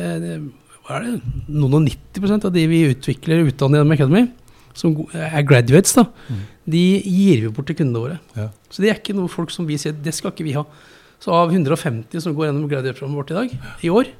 eh, 0.00 0.38
hva 0.86 0.96
er 0.96 1.04
det? 1.04 1.16
noen 1.52 1.76
og 1.82 1.88
90% 1.90 2.46
av 2.48 2.54
de 2.54 2.62
vi 2.70 2.78
utvikler 2.88 3.42
og 3.42 3.50
utdanner 3.52 3.82
gjennom 3.82 3.92
Academy, 3.98 4.22
som 4.78 4.94
er 5.12 5.44
graduates, 5.46 5.96
da, 5.98 6.06
de 6.70 6.84
gir 7.02 7.44
vi 7.44 7.52
bort 7.54 7.68
til 7.70 7.80
kundene 7.80 8.04
våre. 8.04 8.18
Ja. 8.38 8.48
Så 8.70 8.84
det 8.84 8.92
er 8.92 9.00
ikke 9.00 9.16
noe 9.16 9.30
folk 9.32 9.52
som 9.54 9.68
vi 9.68 9.78
sier 9.80 9.96
det 9.96 10.14
skal 10.16 10.34
ikke 10.34 10.46
vi 10.46 10.56
ha. 10.58 10.64
Så 11.20 11.34
av 11.36 11.52
150 11.52 12.22
som 12.24 12.34
går 12.36 12.48
gjennom 12.48 12.68
graduate-programmet 12.70 13.20
vårt 13.20 13.32
i 13.32 13.38
dag, 13.38 13.72
i 13.84 13.92
år, 13.92 14.12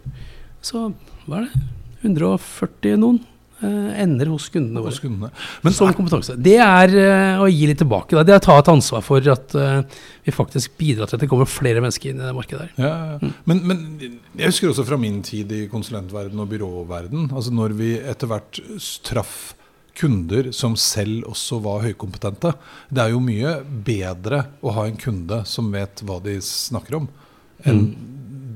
så 0.64 0.90
hva 1.26 1.40
er 1.40 1.48
det? 1.48 1.66
140 2.00 2.96
noen 3.00 3.18
eh, 3.60 4.02
ender 4.02 4.30
hos 4.32 4.48
kundene 4.52 4.80
våre. 4.80 4.92
hos 4.92 5.02
kundene. 5.02 5.30
Men 5.64 5.76
som 5.76 5.92
kompetanse. 5.96 6.36
Det 6.40 6.56
er 6.64 6.94
eh, 6.96 7.40
å 7.40 7.48
gi 7.48 7.68
litt 7.68 7.80
tilbake. 7.80 8.16
Da. 8.16 8.24
Det 8.26 8.34
er 8.36 8.40
å 8.40 8.44
ta 8.46 8.56
et 8.60 8.70
ansvar 8.72 9.04
for 9.04 9.30
at 9.32 9.56
eh, 9.56 10.00
vi 10.26 10.34
faktisk 10.34 10.76
bidrar 10.80 11.10
til 11.10 11.18
at 11.18 11.24
det 11.24 11.30
kommer 11.30 11.48
flere 11.48 11.84
mennesker 11.84 12.12
inn 12.12 12.20
i 12.22 12.26
det 12.26 12.34
markedet 12.36 12.66
der. 12.66 12.74
Ja, 12.80 12.92
ja. 13.14 13.32
Men, 13.48 13.62
men 13.68 13.86
jeg 14.00 14.52
husker 14.52 14.72
også 14.72 14.88
fra 14.88 15.00
min 15.00 15.20
tid 15.26 15.52
i 15.56 15.62
konsulentverden 15.72 16.40
og 16.40 16.52
byråverden, 16.52 17.30
altså 17.30 17.54
når 17.54 17.76
vi 17.80 17.94
etter 18.00 18.32
hvert 18.32 18.62
traff 19.06 19.52
kunder 19.96 20.50
som 20.57 20.76
selv 20.79 21.29
også 21.31 21.61
var 21.64 21.85
høykompetente. 21.85 22.55
Det 22.88 23.03
er 23.03 23.14
jo 23.14 23.22
mye 23.24 23.57
bedre 23.64 24.44
å 24.62 24.74
ha 24.76 24.87
en 24.88 25.00
kunde 25.00 25.42
som 25.48 25.70
vet 25.74 26.03
hva 26.07 26.20
de 26.24 26.38
snakker 26.44 27.00
om, 27.03 27.11
enn 27.68 27.85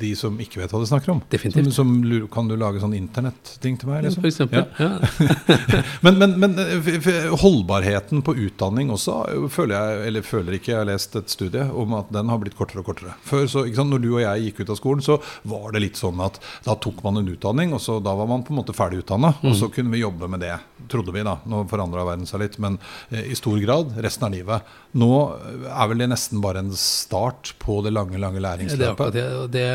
de 0.00 0.10
som 0.18 0.36
ikke 0.40 0.60
vet 0.60 0.72
hva 0.74 0.80
de 0.82 0.88
snakker 0.88 1.14
om. 1.14 1.22
Definitivt. 1.30 1.72
Som, 1.74 1.92
som, 2.02 2.28
kan 2.32 2.48
du 2.50 2.56
lage 2.60 2.82
sånn 2.82 2.96
internetting 2.96 3.78
til 3.80 3.90
meg? 3.90 4.04
Liksom? 4.06 4.24
For 4.24 4.30
eksempel. 4.30 4.66
Ja. 4.78 4.90
Ja. 4.90 5.82
Men, 6.04 6.18
men, 6.18 6.34
men 6.40 6.58
eh, 6.58 7.34
holdbarheten 7.40 8.20
på 8.26 8.34
utdanning 8.46 8.90
også 8.92 9.14
eh, 9.30 9.44
føler 9.52 9.74
jeg, 9.74 10.00
eller 10.08 10.26
føler 10.26 10.56
ikke, 10.56 10.72
jeg 10.72 10.80
har 10.80 10.88
lest 10.88 11.16
et 11.16 11.32
studie 11.32 11.64
om 11.64 11.94
at 11.96 12.10
den 12.12 12.28
har 12.32 12.40
blitt 12.42 12.56
kortere 12.58 12.82
og 12.82 12.88
kortere. 12.90 13.14
Før, 13.24 13.46
så, 13.50 13.64
sant, 13.74 13.92
når 13.92 14.02
du 14.02 14.08
og 14.10 14.20
jeg 14.22 14.48
gikk 14.48 14.62
ut 14.62 14.72
av 14.74 14.78
skolen, 14.80 15.04
så 15.04 15.18
var 15.48 15.72
det 15.74 15.84
litt 15.84 16.00
sånn 16.00 16.20
at 16.24 16.40
da 16.66 16.76
tok 16.80 17.02
man 17.06 17.20
en 17.20 17.30
utdanning, 17.32 17.74
og 17.76 17.82
så 17.82 17.98
da 18.04 18.14
var 18.18 18.28
man 18.30 18.44
på 18.46 18.54
en 18.54 18.60
måte 18.60 18.76
ferdig 18.76 19.02
utdanna, 19.04 19.34
og 19.42 19.56
så 19.58 19.70
kunne 19.72 19.94
vi 19.94 20.02
jobbe 20.02 20.28
med 20.30 20.44
det. 20.44 20.56
Trodde 20.92 21.14
vi, 21.14 21.24
da. 21.26 21.38
Nå 21.48 21.64
forandra 21.70 22.04
verden 22.06 22.28
seg 22.28 22.44
litt, 22.44 22.58
men 22.62 22.78
eh, 23.08 23.30
i 23.32 23.38
stor 23.38 23.58
grad 23.62 23.94
resten 24.04 24.28
av 24.28 24.34
livet. 24.34 24.74
Nå 25.00 25.12
eh, 25.38 25.68
er 25.70 25.90
vel 25.90 26.04
det 26.04 26.10
nesten 26.12 26.42
bare 26.44 26.64
en 26.64 26.74
start 26.78 27.54
på 27.62 27.80
det 27.86 27.94
lange, 27.94 28.20
lange 28.20 28.42
læringsløpet. 28.44 29.14
det. 29.14 29.28
det 29.54 29.68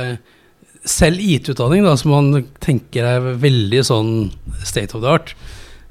selv 0.87 1.19
IT-utdanning, 1.19 1.87
som 1.99 2.13
man 2.13 2.43
tenker 2.63 3.07
er 3.07 3.33
veldig 3.41 3.81
sånn 3.87 4.13
state 4.63 4.95
of 4.95 5.03
the 5.03 5.11
art, 5.11 5.35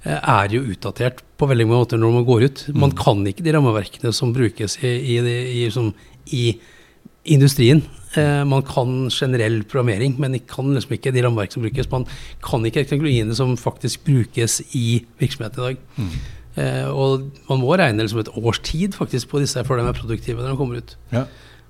eh, 0.05 0.17
er 0.17 0.55
jo 0.55 0.65
utdatert 0.73 1.23
på 1.39 1.49
veldig 1.51 1.67
mange 1.69 1.85
måter 1.85 2.01
når 2.01 2.17
man 2.17 2.27
går 2.29 2.47
ut. 2.49 2.65
Man 2.75 2.95
kan 2.97 3.21
ikke 3.27 3.45
de 3.47 3.55
rammeverkene 3.55 4.13
som 4.17 4.33
brukes 4.37 4.79
i, 4.83 4.95
i, 5.17 5.19
i, 5.65 5.69
som, 5.75 5.93
i 6.33 6.59
industrien. 7.29 7.83
Eh, 8.17 8.43
man 8.49 8.65
kan 8.67 9.11
generell 9.13 9.61
programmering, 9.69 10.17
men 10.19 10.39
kan 10.49 10.73
liksom 10.75 10.97
ikke 10.97 11.13
de 11.15 11.23
rammeverk 11.27 11.53
som 11.53 11.63
brukes. 11.63 11.91
Man 11.93 12.09
kan 12.45 12.65
ikke 12.67 12.87
teknologiene 12.89 13.37
som 13.37 13.57
faktisk 13.61 14.07
brukes 14.09 14.61
i 14.73 15.05
virksomheten 15.21 15.61
i 15.61 15.67
dag. 15.67 15.85
Eh, 16.59 16.89
og 16.89 17.29
man 17.51 17.61
må 17.61 17.77
regne 17.79 18.03
liksom 18.03 18.23
et 18.25 18.33
års 18.41 18.59
tid 18.65 18.97
faktisk 18.99 19.31
på 19.31 19.43
disse 19.43 19.63
før 19.67 19.79
de 19.79 19.87
er 19.87 19.99
produktive 19.99 20.41
når 20.41 20.55
de 20.55 20.59
kommer 20.59 20.83
ut. 20.83 20.97
Ja. 21.13 21.27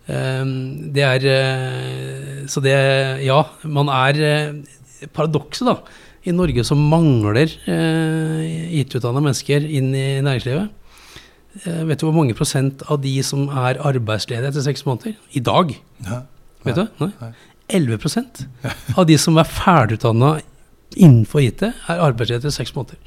Ehm, 0.09 0.93
Det 0.95 1.05
er 1.05 1.25
eh, 1.29 2.47
Så 2.49 2.63
det 2.65 2.75
Ja, 3.27 3.43
man 3.65 3.89
er 3.93 4.21
eh, 4.25 5.09
Paradokset, 5.15 5.67
da. 5.69 5.77
I 6.27 6.33
Norge 6.35 6.65
så 6.67 6.75
mangler 6.75 7.53
eh, 7.71 8.81
IT-utdanna 8.81 9.21
mennesker 9.23 9.63
inn 9.63 9.93
i 9.95 10.19
næringslivet. 10.25 10.75
Vet 11.89 12.01
du 12.01 12.07
hvor 12.07 12.15
mange 12.15 12.35
prosent 12.37 12.83
av 12.91 13.01
de 13.03 13.15
som 13.25 13.47
er 13.49 13.79
arbeidsledige 13.83 14.51
etter 14.51 14.63
seks 14.67 14.85
måneder? 14.87 15.15
I 15.39 15.41
dag. 15.41 15.71
Ja. 16.07 16.19
Vet 16.67 16.77
du? 16.77 16.85
Nei? 17.01 17.09
Nei. 17.23 17.31
11% 17.79 18.43
av 18.97 19.07
de 19.09 19.17
som 19.21 19.39
er 19.41 19.49
ferdigutdanna 19.49 20.35
innenfor 20.97 21.43
IT, 21.45 21.63
er 21.71 22.03
arbeidsledige 22.05 22.43
etter 22.43 22.55
seks 22.59 22.75
måneder. 22.77 22.99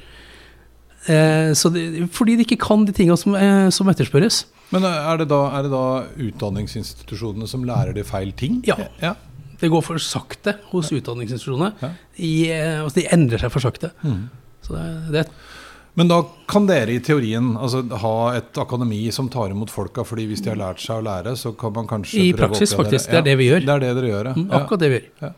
Eh, 1.10 1.52
så 1.58 1.70
det, 1.74 2.08
fordi 2.14 2.36
de 2.38 2.46
ikke 2.46 2.60
kan 2.62 2.84
de 2.86 2.94
tinga 2.94 3.16
som, 3.18 3.34
eh, 3.34 3.68
som 3.74 3.88
etterspørres. 3.90 4.44
Men 4.72 4.86
er 4.88 5.20
det, 5.20 5.28
da, 5.30 5.42
er 5.58 5.66
det 5.66 5.72
da 5.72 5.86
utdanningsinstitusjonene 6.28 7.48
som 7.50 7.66
lærer 7.68 7.92
de 7.96 8.04
feil 8.08 8.32
ting? 8.36 8.62
Ja. 8.68 8.78
ja. 9.02 9.14
Det 9.60 9.70
går 9.70 9.84
for 9.84 10.02
sakte 10.02 10.56
hos 10.72 10.90
utdanningsinstitusjonene. 10.90 11.74
Ja. 11.82 11.90
I, 12.16 12.34
eh, 12.50 12.78
altså 12.82 13.02
de 13.02 13.08
endrer 13.14 13.42
seg 13.42 13.52
for 13.54 13.64
sakte. 13.64 13.92
Mm. 14.02 14.24
Så 14.64 14.78
det, 14.78 14.86
det 15.12 15.26
Men 15.98 16.08
da 16.08 16.22
kan 16.48 16.66
dere 16.66 16.94
i 16.96 17.02
teorien 17.04 17.52
altså, 17.52 17.82
ha 18.00 18.14
et 18.38 18.58
akademi 18.58 19.04
som 19.12 19.28
tar 19.28 19.52
imot 19.52 19.70
folka, 19.70 20.06
fordi 20.08 20.24
hvis 20.30 20.40
de 20.44 20.54
har 20.54 20.60
lært 20.60 20.80
seg 20.80 21.02
å 21.02 21.06
lære, 21.06 21.36
så 21.36 21.52
kan 21.58 21.74
man 21.76 21.90
kanskje 21.90 22.24
I 22.24 22.32
praksis, 22.36 22.72
faktisk. 22.78 23.12
Det 23.12 23.20
er 23.20 23.28
det 23.28 23.36
vi 23.42 23.50
gjør. 23.50 23.66
Det 23.66 23.76
er 23.76 23.84
det 23.84 23.94
dere 24.00 24.12
gjør, 24.14 24.32
ja. 24.32 24.34
mm, 24.38 24.48
ja. 24.48 24.62
akkurat 24.62 24.84
det 24.86 24.92
vi 24.94 25.00
gjør. 25.02 25.36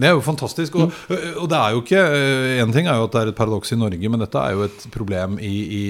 Det 0.00 0.08
er 0.08 0.16
jo 0.16 0.22
fantastisk. 0.24 0.78
Og, 0.80 0.94
og 1.12 1.46
det 1.50 1.58
er 1.58 1.74
jo 1.74 1.82
ikke 1.84 2.04
En 2.64 2.72
ting 2.74 2.88
er 2.88 2.98
jo 2.98 3.06
at 3.08 3.14
det 3.14 3.22
er 3.22 3.32
et 3.32 3.38
paradoks 3.38 3.74
i 3.74 3.78
Norge, 3.80 4.12
men 4.12 4.24
dette 4.24 4.40
er 4.40 4.56
jo 4.56 4.64
et 4.66 4.86
problem 4.94 5.38
i, 5.44 5.54
i 5.80 5.82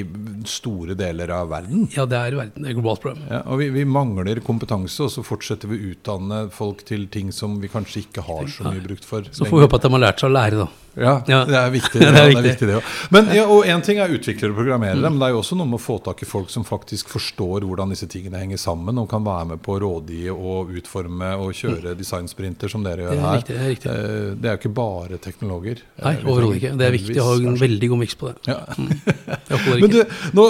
store 0.50 0.96
deler 0.98 1.32
av 1.34 1.50
verden. 1.52 1.86
Ja, 1.94 2.06
det 2.10 2.18
er 2.18 2.36
verden. 2.38 2.58
Det 2.58 2.68
er 2.68 2.74
et 2.74 2.80
globalt 2.80 3.04
problem. 3.04 3.24
Ja, 3.30 3.42
og 3.46 3.62
vi, 3.62 3.70
vi 3.74 3.86
mangler 3.88 4.42
kompetanse, 4.44 5.06
og 5.06 5.14
så 5.14 5.24
fortsetter 5.26 5.70
vi 5.70 5.78
å 5.78 5.94
utdanne 5.94 6.42
folk 6.54 6.84
til 6.88 7.06
ting 7.12 7.30
som 7.34 7.58
vi 7.62 7.70
kanskje 7.72 8.04
ikke 8.04 8.26
har 8.26 8.50
så 8.50 8.68
mye 8.68 8.84
brukt 8.84 9.06
for. 9.06 9.26
Så 9.30 9.46
får 9.46 9.56
vi 9.58 9.66
håpe 9.66 9.80
at 9.80 9.86
de 9.86 9.94
har 9.96 10.04
lært 10.08 10.22
seg 10.22 10.30
å 10.32 10.36
lære, 10.36 10.64
da. 10.64 10.70
Ja, 10.98 11.20
det 11.26 11.54
er 11.54 11.70
viktig. 11.70 12.00
Det 12.00 12.08
Det, 12.10 12.20
er 12.20 12.30
det 12.34 12.42
viktig. 12.42 12.66
det. 12.68 12.80
Men, 13.14 13.28
ja, 13.34 13.44
og 13.46 13.66
En 13.70 13.82
ting 13.86 13.98
er 14.02 14.10
utviklere 14.10 14.50
og 14.50 14.56
programmerere, 14.58 15.06
men 15.10 15.18
det 15.20 15.28
er 15.28 15.34
jo 15.36 15.40
også 15.42 15.56
noe 15.60 15.68
med 15.70 15.78
å 15.78 15.82
få 15.84 15.98
tak 16.02 16.22
i 16.24 16.26
folk 16.28 16.50
som 16.50 16.64
faktisk 16.66 17.08
forstår 17.12 17.62
hvordan 17.68 17.92
disse 17.94 18.08
tingene 18.10 18.40
henger 18.42 18.58
sammen, 18.58 18.98
og 18.98 19.06
kan 19.12 19.22
være 19.24 19.52
med 19.52 19.62
på 19.62 19.76
å 19.76 19.80
rådgi 19.84 20.24
og 20.34 20.72
utforme 20.80 21.30
og 21.38 21.52
kjøre 21.54 21.94
designsprinter, 21.98 22.68
som 22.72 22.82
dere 22.82 23.06
Det 23.06 23.06
gjør 23.06 23.20
er 23.20 23.28
her. 23.28 23.38
riktig. 23.38 23.54
Det 23.54 23.62
er, 23.62 23.70
riktig. 23.74 23.90
Eh, 23.94 24.34
Det 24.40 24.50
er 24.50 24.56
jo 24.56 24.60
ikke 24.62 24.74
bare 24.80 25.20
teknologer. 25.28 25.84
Nei, 26.02 26.14
Eh, 26.20 26.26
overhodet 26.26 26.58
ikke. 26.60 26.72
Det 26.80 26.86
er 26.88 26.96
viktig 26.96 27.16
å 27.22 27.28
ha 27.28 27.36
en 27.52 27.60
veldig 27.60 27.88
god 27.94 27.98
miks 28.02 28.18
på 28.18 28.32
det. 28.32 28.36
ja. 28.50 28.58
Det 28.74 29.80
Men 29.84 29.90
du, 29.94 30.00
nå, 30.36 30.44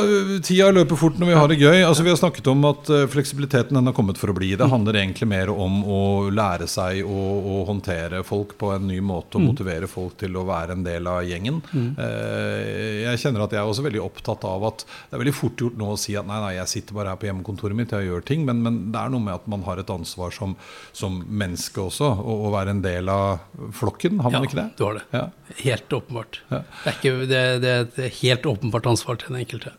Tida 0.47 0.71
løper 0.73 0.97
fort 0.99 1.19
når 1.21 1.27
vi 1.31 1.37
har 1.39 1.49
det 1.53 1.59
gøy. 1.61 1.83
Altså, 1.85 2.03
vi 2.07 2.11
har 2.13 2.17
snakket 2.21 2.47
om 2.53 2.65
at 2.71 2.89
fleksibiliteten 3.13 3.77
den 3.77 3.87
har 3.91 3.95
kommet 3.97 4.19
for 4.21 4.33
å 4.33 4.37
bli. 4.37 4.55
Det 4.57 4.69
handler 4.71 4.99
egentlig 5.03 5.29
mer 5.29 5.51
om 5.53 5.81
å 5.85 6.01
lære 6.33 6.67
seg 6.71 7.05
å, 7.05 7.21
å 7.53 7.65
håndtere 7.69 8.23
folk 8.27 8.57
på 8.61 8.73
en 8.75 8.87
ny 8.89 9.01
måte 9.05 9.37
og 9.41 9.47
motivere 9.51 9.89
folk 9.91 10.17
til 10.21 10.30
til 10.31 10.39
å 10.41 10.47
være 10.49 10.77
en 10.77 10.87
del 10.87 11.09
av 11.11 11.21
gjengen. 11.27 11.61
Mm. 11.75 11.89
Eh, 11.99 13.03
jeg 13.05 13.23
kjenner 13.25 13.45
at 13.45 13.55
jeg 13.55 13.63
er 13.63 13.71
også 13.71 13.85
veldig 13.87 14.03
opptatt 14.05 14.47
av 14.49 14.67
at 14.71 14.85
det 14.87 15.17
er 15.17 15.23
veldig 15.25 15.37
fort 15.37 15.65
gjort 15.65 15.79
nå 15.81 15.91
å 15.93 15.99
si 16.01 16.17
at 16.19 16.29
nei, 16.29 16.39
nei, 16.45 16.53
jeg 16.59 16.73
sitter 16.75 16.97
bare 16.97 17.15
her 17.15 17.21
på 17.21 17.29
hjemmekontoret 17.31 17.79
mitt 17.79 17.95
jeg 17.97 18.09
gjør 18.09 18.27
ting, 18.27 18.45
men, 18.49 18.63
men 18.65 18.81
det 18.95 19.01
er 19.03 19.13
noe 19.13 19.27
med 19.27 19.37
at 19.37 19.49
man 19.51 19.65
har 19.67 19.83
et 19.83 19.93
ansvar 19.93 20.35
som, 20.35 20.55
som 20.97 21.21
menneske 21.27 21.83
også, 21.83 22.13
å, 22.21 22.37
og 22.47 22.55
være 22.55 22.77
en 22.77 22.85
del 22.85 23.11
av 23.13 23.43
flokken. 23.77 24.21
Har 24.23 24.37
man 24.37 24.47
ikke 24.47 24.61
det? 24.61 24.69
du 24.79 24.87
har 24.87 25.01
det. 25.01 25.07
Ja. 25.17 25.25
Helt 25.65 25.99
åpenbart. 26.01 26.43
Ja. 26.53 26.63
Det, 26.63 26.93
er 26.93 27.01
ikke, 27.01 27.17
det, 27.33 27.43
det 27.65 27.75
er 27.75 27.91
et 27.91 28.21
helt 28.21 28.47
åpenbart 28.55 28.89
ansvar 28.91 29.21
til 29.21 29.35
den 29.35 29.43
enkelte. 29.43 29.75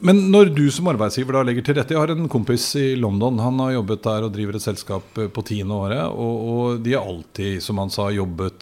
Men 0.00 0.32
når 0.32 0.48
du 0.56 0.62
som 0.72 0.86
arbeidsgiver 0.88 1.36
da 1.36 1.42
legger 1.44 1.60
til 1.66 1.74
rette 1.76 1.92
Jeg 1.92 2.00
har 2.00 2.08
en 2.14 2.28
kompis 2.32 2.64
i 2.80 2.96
London. 2.96 3.36
Han 3.42 3.58
har 3.60 3.74
jobbet 3.74 4.04
der 4.06 4.24
og 4.24 4.32
driver 4.32 4.56
et 4.56 4.64
selskap 4.64 5.18
eh, 5.20 5.28
på 5.28 5.42
tiende 5.46 5.76
året. 5.76 6.06
Og, 6.08 6.34
og 6.52 6.80
de 6.84 6.92
har 6.96 7.04
alltid, 7.04 7.62
som 7.64 7.78
han 7.82 7.90
sa, 7.92 8.04
jobbet 8.14 8.58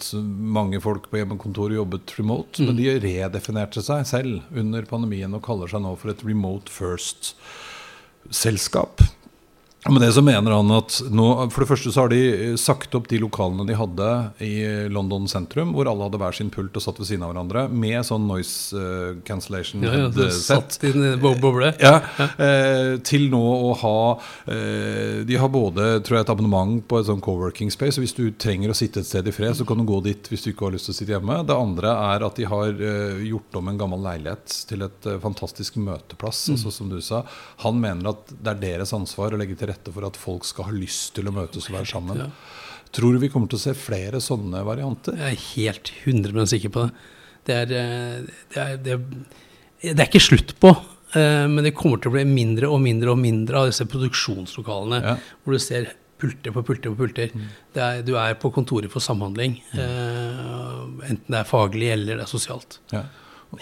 Mange 0.59 0.79
folk 0.83 1.03
på 1.11 1.17
hjemmekontoret 1.21 1.79
jobbet 1.79 2.05
remote. 2.19 2.55
Men 2.65 2.75
de 2.79 2.99
redefinerte 3.05 3.81
seg 3.85 3.99
selv 4.09 4.31
under 4.51 4.81
pandemien 4.89 5.35
og 5.35 5.45
kaller 5.45 5.67
seg 5.71 5.79
nå 5.85 5.91
for 6.01 6.07
et 6.11 6.25
remote 6.27 6.69
first-selskap. 6.73 8.93
Med 9.87 10.01
det 10.03 10.09
så 10.11 10.19
mener 10.21 10.51
han 10.51 10.71
at 10.75 10.97
nå, 11.07 11.25
For 11.53 11.63
det 11.63 11.69
første 11.69 11.91
så 11.95 12.01
har 12.03 12.09
de 12.11 12.17
eh, 12.51 12.55
sagt 12.59 12.93
opp 12.97 13.05
de 13.07 13.15
lokalene 13.23 13.63
de 13.65 13.77
hadde 13.79 14.07
i 14.43 14.51
London 14.91 15.23
sentrum, 15.31 15.71
hvor 15.71 15.87
alle 15.87 16.03
hadde 16.03 16.19
hver 16.19 16.35
sin 16.35 16.49
pult 16.51 16.75
og 16.75 16.83
satt 16.83 16.99
ved 16.99 17.07
siden 17.07 17.23
av 17.23 17.31
hverandre, 17.31 17.63
med 17.71 18.03
sånn 18.03 18.25
noise 18.27 18.75
eh, 18.75 19.21
cancellation 19.27 19.85
Ja, 19.87 19.93
ja, 19.95 20.09
headset. 20.11 20.41
satt 20.43 20.83
i 20.83 20.91
en 20.91 21.15
boble. 21.23 21.71
Ja, 21.79 21.93
eh, 22.35 22.97
til 23.07 23.29
nå 23.31 23.39
å 23.39 23.71
ha 23.79 23.95
eh, 24.51 25.21
De 25.29 25.39
har 25.39 25.51
både 25.53 25.87
tror 26.03 26.19
jeg, 26.19 26.25
et 26.27 26.33
abonnement 26.35 26.75
på 26.91 26.99
et 26.99 27.07
sånn 27.07 27.23
coworking 27.23 27.71
space. 27.71 27.95
og 27.95 28.03
Hvis 28.03 28.17
du 28.19 28.25
trenger 28.35 28.73
å 28.73 28.77
sitte 28.77 28.99
et 28.99 29.07
sted 29.07 29.31
i 29.31 29.35
fred, 29.35 29.55
så 29.55 29.63
kan 29.69 29.79
du 29.79 29.87
gå 29.87 30.01
dit 30.09 30.27
hvis 30.27 30.43
du 30.43 30.51
ikke 30.51 30.67
har 30.67 30.75
lyst 30.75 30.89
til 30.89 30.95
å 30.97 30.99
sitte 30.99 31.15
hjemme. 31.15 31.39
Det 31.47 31.55
andre 31.55 31.95
er 32.11 32.27
at 32.27 32.35
de 32.43 32.49
har 32.51 32.75
eh, 32.75 33.23
gjort 33.31 33.61
om 33.63 33.71
en 33.71 33.79
gammel 33.79 34.03
leilighet 34.09 34.59
til 34.69 34.83
et 34.89 35.07
eh, 35.07 35.21
fantastisk 35.23 35.79
møteplass. 35.79 36.43
altså 36.51 36.75
som 36.81 36.91
du 36.91 36.99
sa. 36.99 37.23
Han 37.63 37.79
mener 37.79 38.11
at 38.11 38.35
det 38.35 38.57
er 38.57 38.63
deres 38.67 38.95
ansvar 38.99 39.31
å 39.31 39.39
legge 39.39 39.55
til 39.55 39.68
rette 39.69 39.93
for 39.95 40.05
at 40.09 40.17
folk 40.19 40.45
skal 40.47 40.67
ha 40.69 40.73
lyst 40.75 41.13
til 41.17 41.29
å 41.29 41.33
møtes 41.35 41.69
og 41.69 41.77
være 41.79 41.89
sammen. 41.93 42.25
Tror 42.95 43.13
du 43.13 43.19
vi 43.21 43.29
kommer 43.29 43.47
til 43.51 43.59
å 43.59 43.61
se 43.67 43.75
flere 43.77 44.17
sånne 44.23 44.63
varianter? 44.65 45.13
Jeg 45.19 45.37
er 45.37 45.43
helt 45.55 45.91
100% 46.05 46.53
sikker 46.55 46.73
på 46.73 46.87
det. 46.87 46.93
Det 47.49 47.55
er, 47.55 47.73
eh, 47.77 48.21
det 48.53 48.63
er, 48.63 48.77
det 48.85 48.93
er, 48.95 49.93
det 49.93 49.99
er 50.03 50.09
ikke 50.09 50.21
slutt 50.25 50.55
på, 50.61 50.73
eh, 51.15 51.45
men 51.47 51.63
det 51.65 51.75
kommer 51.77 52.01
til 52.01 52.11
å 52.11 52.17
bli 52.17 52.25
mindre 52.27 52.67
og 52.69 52.81
mindre 52.83 53.13
og 53.13 53.21
mindre 53.21 53.61
av 53.61 53.69
disse 53.71 53.85
produksjonslokalene 53.89 54.99
Ja. 55.05 55.15
hvor 55.45 55.53
du 55.55 55.59
ser 55.63 55.93
pulter 56.19 56.51
på 56.51 56.65
pulter 56.67 56.91
på 56.91 56.97
pulter. 56.99 57.31
Det 57.73 57.79
er, 57.81 58.01
du 58.03 58.15
er 58.19 58.33
på 58.35 58.51
kontoret 58.51 58.91
for 58.91 58.99
samhandling, 58.99 59.61
Mm. 59.73 60.99
enten 61.07 61.31
det 61.31 61.39
er 61.39 61.47
faglig 61.47 61.91
eller 61.93 62.17
det 62.19 62.25
er 62.25 62.31
sosialt. 62.37 62.79
Ja. 62.91 63.03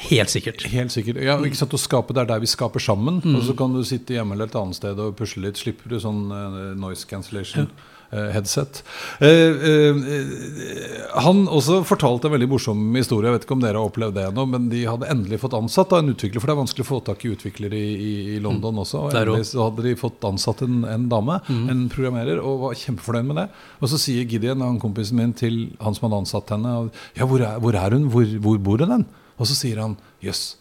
Helt 0.09 0.29
sikkert. 0.29 0.65
Helt 0.67 0.91
sikkert. 0.91 1.21
Ja, 1.23 1.37
ikke 1.47 1.55
sant, 1.55 1.71
å 1.73 1.79
skape 1.79 2.11
Det 2.13 2.25
er 2.25 2.31
der 2.33 2.41
vi 2.43 2.49
skaper 2.51 2.83
sammen. 2.83 3.21
Og 3.23 3.43
så 3.47 3.55
kan 3.57 3.71
du 3.71 3.83
sitte 3.87 4.17
hjemme 4.17 4.35
eller 4.35 4.51
et 4.51 4.57
annet 4.59 4.75
sted 4.75 4.99
og 4.99 5.15
pusle 5.19 5.45
litt. 5.45 5.59
Slipper 5.59 5.93
du 5.93 6.01
sånn 6.03 6.25
eh, 6.27 6.73
noise 6.79 7.07
cancellation. 7.07 7.71
Ja 7.71 7.93
Headset. 8.11 8.83
Eh, 9.19 9.27
eh, 9.27 9.89
eh, 9.89 11.21
han 11.23 11.41
også 11.51 11.81
fortalte 11.83 12.29
en 12.29 12.37
veldig 12.37 12.47
morsom 12.47 12.95
historie. 12.95 13.27
Jeg 13.27 13.35
vet 13.35 13.47
ikke 13.47 13.57
om 13.57 13.63
dere 13.65 13.81
har 13.81 13.89
opplevd 13.89 14.15
det 14.15 14.23
ennå, 14.29 14.45
men 14.47 14.69
de 14.71 14.85
hadde 14.87 15.09
endelig 15.11 15.41
fått 15.41 15.57
ansatt 15.57 15.91
da, 15.91 15.99
en 15.99 16.13
utvikler. 16.13 16.39
For 16.39 16.47
det 16.47 16.55
er 16.55 16.61
vanskelig 16.61 16.85
å 16.85 16.87
få 16.87 17.01
tak 17.09 17.25
i 17.27 17.33
utviklere 17.35 17.75
i, 17.75 17.91
i, 17.91 18.13
i 18.37 18.39
London 18.43 18.79
også. 18.85 19.03
Og 19.09 19.11
endelig 19.11 19.49
så 19.51 19.67
hadde 19.67 19.87
de 19.89 19.95
fått 19.99 20.23
ansatt 20.27 20.63
en, 20.63 20.79
en 20.87 21.09
dame, 21.11 21.41
en 21.51 21.85
programmerer, 21.91 22.39
og 22.39 22.63
var 22.63 22.79
kjempefornøyd 22.79 23.27
med 23.27 23.41
det. 23.41 23.47
Og 23.81 23.91
så 23.91 23.99
sier 23.99 24.27
Gideon, 24.27 24.63
han 24.63 24.79
kompisen 24.81 25.19
min, 25.19 25.35
til 25.35 25.65
han 25.83 25.97
som 25.97 26.07
hadde 26.07 26.23
ansatt 26.23 26.55
henne, 26.55 26.77
ja, 27.19 27.27
hvor 27.27 27.43
er, 27.43 27.59
hvor 27.63 27.75
er 27.75 27.97
hun? 27.97 28.07
Hvor, 28.13 28.37
hvor 28.47 28.67
bor 28.71 28.87
hun? 28.87 28.99
hen?» 29.01 29.09
Og 29.37 29.45
så 29.49 29.55
sier 29.57 29.81
han 29.83 29.97
jøss. 30.23 30.55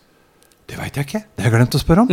Det 0.66 0.74
veit 0.80 0.96
jeg 0.98 1.06
ikke. 1.06 1.20
Det 1.36 1.44
har 1.44 1.52
jeg 1.52 1.54
glemt 1.60 1.74
å 1.78 1.78
spørre 1.78 2.02
om. 2.02 2.08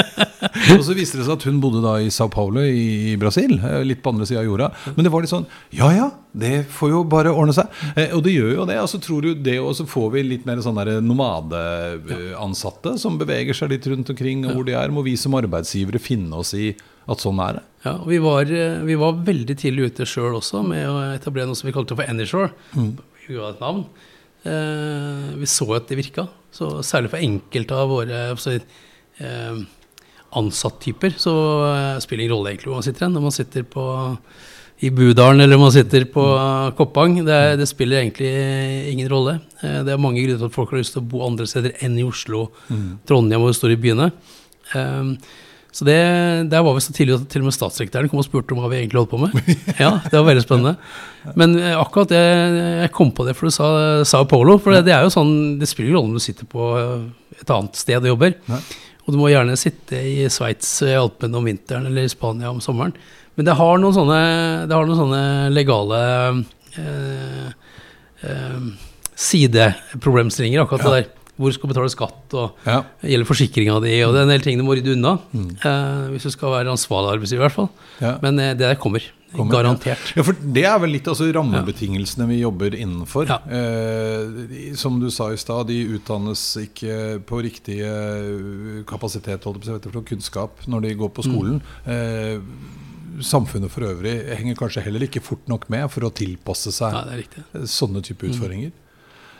og 0.76 0.82
så 0.86 0.94
viste 0.94 1.18
det 1.18 1.24
seg 1.26 1.32
at 1.34 1.46
hun 1.48 1.56
bodde 1.62 1.80
da 1.82 1.96
i 1.98 2.06
Sao 2.14 2.28
Paulo 2.30 2.62
i 2.62 3.16
Brasil. 3.18 3.56
eh, 3.58 3.80
Litt 3.82 3.98
på 4.04 4.12
andre 4.12 4.28
sida 4.30 4.44
av 4.44 4.46
jorda. 4.46 4.68
Men 4.94 5.02
det 5.06 5.10
var 5.10 5.24
litt 5.24 5.32
sånn 5.32 5.48
Ja 5.74 5.88
ja, 5.96 6.06
det 6.30 6.52
får 6.70 6.92
jo 6.94 7.00
bare 7.10 7.32
ordne 7.34 7.56
seg. 7.56 7.66
Eh, 7.98 8.14
og 8.14 8.22
det 8.22 8.36
gjør 8.36 8.52
jo 8.60 8.66
det. 8.70 8.76
Og 8.78 8.86
så 8.92 9.00
tror 9.02 9.26
du 9.26 9.32
det, 9.34 9.56
og 9.58 9.74
så 9.74 9.88
får 9.90 10.06
vi 10.14 10.22
litt 10.28 10.46
mer 10.46 10.62
sånn 10.62 10.78
der 10.78 11.00
nomadeansatte 11.02 12.94
som 13.02 13.18
beveger 13.20 13.58
seg 13.58 13.74
litt 13.74 13.88
rundt 13.90 14.12
omkring 14.14 14.46
og 14.46 14.54
hvor 14.60 14.68
de 14.70 14.76
er. 14.78 14.94
Må 14.94 15.02
vi 15.06 15.16
som 15.18 15.34
arbeidsgivere 15.38 15.98
finne 16.02 16.38
oss 16.44 16.54
i 16.54 16.70
at 17.10 17.22
sånn 17.26 17.40
er 17.42 17.58
det. 17.58 17.64
Ja, 17.88 17.96
og 17.96 18.06
vi 18.12 18.20
var, 18.22 18.46
eh, 18.46 18.78
vi 18.86 18.94
var 19.00 19.18
veldig 19.26 19.56
tidlig 19.58 19.90
ute 19.90 20.06
sjøl 20.06 20.36
også 20.38 20.62
med 20.66 20.86
å 20.86 20.96
etablere 21.16 21.50
noe 21.50 21.58
som 21.58 21.66
vi 21.66 21.74
kalte 21.74 21.96
for 21.98 22.06
Anyshore. 22.06 22.52
Vi 23.26 23.34
ga 23.34 23.50
et 23.50 23.60
navn. 23.62 23.82
Eh, 24.46 25.26
vi 25.40 25.48
så 25.48 25.66
at 25.76 25.90
det 25.90 25.98
virka. 26.00 26.26
Så 26.54 26.80
særlig 26.86 27.12
for 27.12 27.22
enkelte 27.22 27.76
av 27.76 27.90
våre 27.90 28.22
altså, 28.32 28.56
eh, 29.20 29.60
ansatttyper 30.38 31.14
så 31.18 31.34
eh, 31.66 31.98
spiller 32.02 32.22
det 32.22 32.26
ingen 32.26 32.36
rolle 32.36 32.54
egentlig 32.54 32.70
hvor 32.70 32.80
man 32.80 32.86
sitter 32.86 33.06
hen. 33.06 33.14
Når 33.18 33.26
man 33.26 33.36
sitter 33.36 33.66
på, 33.68 33.84
i 34.80 34.90
Budalen 34.94 35.44
eller 35.44 35.58
om 35.58 35.66
man 35.66 35.74
sitter 35.74 36.06
på 36.08 36.24
Koppang. 36.78 37.20
Det, 37.26 37.40
det 37.60 37.68
spiller 37.68 38.00
egentlig 38.00 38.32
ingen 38.94 39.10
rolle. 39.12 39.38
Eh, 39.60 39.82
det 39.86 39.94
er 39.94 40.02
mange 40.02 40.24
grunner 40.24 40.40
til 40.40 40.50
at 40.50 40.56
folk 40.56 40.74
har 40.74 40.82
lyst 40.82 40.96
til 40.96 41.04
å 41.04 41.10
bo 41.12 41.22
andre 41.26 41.48
steder 41.50 41.76
enn 41.84 41.98
i 42.00 42.06
Oslo, 42.06 42.48
Trondheim 43.08 43.44
og 43.44 43.52
de 43.52 43.60
store 43.60 43.78
byene. 43.80 44.10
Eh, 44.74 45.14
så 45.70 45.86
det, 45.86 45.96
Der 46.50 46.64
var 46.66 46.74
vi 46.74 46.82
så 46.82 46.92
tidlig 46.92 47.14
at 47.14 47.28
til 47.30 47.44
og 47.44 47.48
med 47.48 47.54
statssekretæren 47.54 48.10
kom 48.10 48.18
og 48.22 48.26
spurte 48.26 48.54
om 48.54 48.60
hva 48.62 48.70
vi 48.72 48.80
egentlig 48.80 49.00
holdt 49.00 49.12
på 49.12 49.20
med. 49.22 49.36
Ja, 49.82 50.00
Det 50.02 50.16
var 50.16 50.26
veldig 50.26 50.42
spennende. 50.42 50.74
Men 51.38 51.54
eh, 51.60 51.76
akkurat 51.78 52.10
det, 52.10 52.22
jeg 52.82 52.92
kom 52.96 53.12
på 53.14 53.26
det 53.28 53.36
for 53.38 53.46
du 53.46 53.54
sa 53.54 53.70
Sao 54.08 54.26
Paulo. 54.30 54.58
For 54.58 54.74
det, 54.74 54.84
det 54.88 54.96
er 54.96 55.06
jo 55.06 55.14
sånn, 55.14 55.34
det 55.60 55.68
spiller 55.70 55.92
ingen 55.92 56.00
rolle 56.00 56.10
om 56.10 56.18
du 56.18 56.24
sitter 56.24 56.48
på 56.50 56.72
eh, 56.80 57.06
et 57.38 57.54
annet 57.54 57.78
sted 57.78 58.02
og 58.02 58.14
jobber. 58.14 58.34
Nei. 58.50 58.60
Og 59.06 59.14
du 59.14 59.20
må 59.20 59.30
gjerne 59.30 59.56
sitte 59.58 59.98
i 60.06 60.26
Sveits 60.30 60.74
i 60.86 60.92
Alpene 60.98 61.38
om 61.38 61.46
vinteren 61.46 61.88
eller 61.88 62.06
i 62.06 62.12
Spania 62.12 62.50
om 62.50 62.60
sommeren. 62.62 62.92
Men 63.38 63.46
det 63.46 63.56
har 63.56 63.78
noen 63.80 63.94
sånne, 63.96 64.20
det 64.68 64.76
har 64.76 64.86
noen 64.86 64.98
sånne 64.98 65.22
legale 65.54 66.00
eh, 66.78 67.46
eh, 68.26 68.68
sideproblemstillinger, 69.14 70.64
akkurat 70.64 70.84
det 70.84 70.94
der. 70.98 71.08
Hvor 71.40 71.48
du 71.48 71.56
skal 71.56 71.70
betale 71.72 71.88
skatt, 71.88 72.34
og 72.36 72.58
Ja. 72.68 72.82
gjelder 73.00 73.24
forsikringa 73.30 73.78
di, 73.80 73.94
og 74.04 74.12
det 74.12 74.20
er 74.20 74.26
en 74.26 74.32
del 74.34 74.42
ting 74.44 74.58
du 74.60 74.64
må 74.66 74.74
rydde 74.76 74.92
unna. 74.92 75.14
Eh, 75.32 76.10
hvis 76.12 76.26
du 76.28 76.30
skal 76.34 76.52
være 76.52 76.68
ansvarlig 76.74 77.14
arbeidsgiver, 77.16 77.40
i 77.40 77.48
hvert 77.48 77.56
fall. 77.56 77.70
Ja. 78.04 78.18
Men 78.20 78.38
eh, 78.38 78.50
det 78.52 78.66
der 78.68 78.76
kommer. 78.76 79.00
Kommer, 79.30 79.54
Garantert. 79.54 80.08
Ja, 80.18 80.22
for 80.26 80.34
Det 80.34 80.64
er 80.66 80.76
vel 80.82 80.90
litt 80.90 81.06
altså 81.06 81.28
rammebetingelsene 81.32 82.26
vi 82.28 82.40
jobber 82.42 82.74
innenfor. 82.74 83.28
Ja. 83.30 83.38
Eh, 83.46 84.74
som 84.74 84.98
du 85.00 85.08
sa 85.08 85.28
i 85.30 85.38
stad, 85.38 85.68
de 85.70 85.78
utdannes 85.96 86.42
ikke 86.66 87.22
på 87.24 87.38
riktig 87.46 87.78
eh, 87.86 88.82
kapasitet 88.90 89.40
for 89.46 90.02
kunnskap 90.02 90.66
når 90.66 90.82
de 90.88 90.94
går 90.98 91.12
på 91.14 91.22
skolen. 91.24 91.62
Eh, 91.86 92.42
samfunnet 93.22 93.70
for 93.72 93.86
øvrig 93.86 94.16
henger 94.36 94.56
kanskje 94.58 94.82
heller 94.84 95.06
ikke 95.06 95.22
fort 95.22 95.46
nok 95.50 95.68
med 95.72 95.88
for 95.92 96.06
å 96.08 96.12
tilpasse 96.14 96.72
seg 96.74 96.92
Ja, 96.94 97.02
riktig. 97.14 97.42
sånne 97.70 98.02
type 98.02 98.26
utfordringer. 98.28 98.72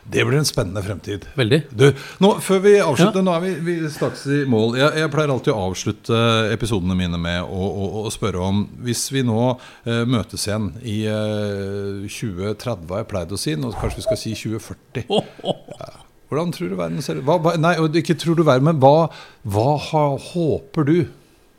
Det 0.09 0.25
blir 0.27 0.39
en 0.41 0.47
spennende 0.49 0.83
fremtid. 0.83 1.27
Veldig. 1.37 1.59
Du, 1.77 1.87
nå, 2.25 2.31
før 2.43 2.63
vi 2.65 2.73
avslutter, 2.81 3.21
Ja. 3.21 3.25
nå 3.27 3.35
er 3.37 3.43
vi, 3.45 3.53
vi 3.67 3.75
straks 3.93 4.25
i 4.27 4.41
mål. 4.49 4.77
Jeg, 4.81 4.95
jeg 5.03 5.13
pleier 5.13 5.33
alltid 5.35 5.53
å 5.53 5.67
avslutte 5.69 6.21
episodene 6.55 6.97
mine 6.99 7.21
med 7.21 7.43
å, 7.45 7.69
å, 7.69 7.89
å 8.09 8.13
spørre 8.15 8.41
om 8.43 8.63
Hvis 8.87 9.05
vi 9.13 9.23
nå 9.27 9.39
eh, 9.85 10.05
møtes 10.09 10.47
igjen 10.49 10.71
i 10.81 11.03
eh, 11.11 12.07
2030, 12.09 12.89
har 12.91 13.03
jeg 13.05 13.11
pleid 13.13 13.35
å 13.37 13.41
si, 13.41 13.55
nå 13.61 13.75
kanskje 13.77 14.01
vi 14.01 14.07
skal 14.09 14.21
si 14.23 14.35
2040 14.39 15.13
oh, 15.13 15.29
oh. 15.45 15.61
Ja. 15.77 15.93
Hvordan 16.31 16.53
tror 16.55 16.71
du 16.71 16.77
verden 16.79 17.03
ser 17.03 17.19
ut? 17.19 17.27
Hva, 17.27 17.57
nei, 17.59 17.75
ikke 17.99 18.15
tror 18.19 18.37
du 18.39 18.45
verden, 18.47 18.69
men 18.71 18.79
hva, 18.83 19.09
hva 19.51 19.71
har, 19.91 20.13
håper 20.31 20.87
du 20.87 20.97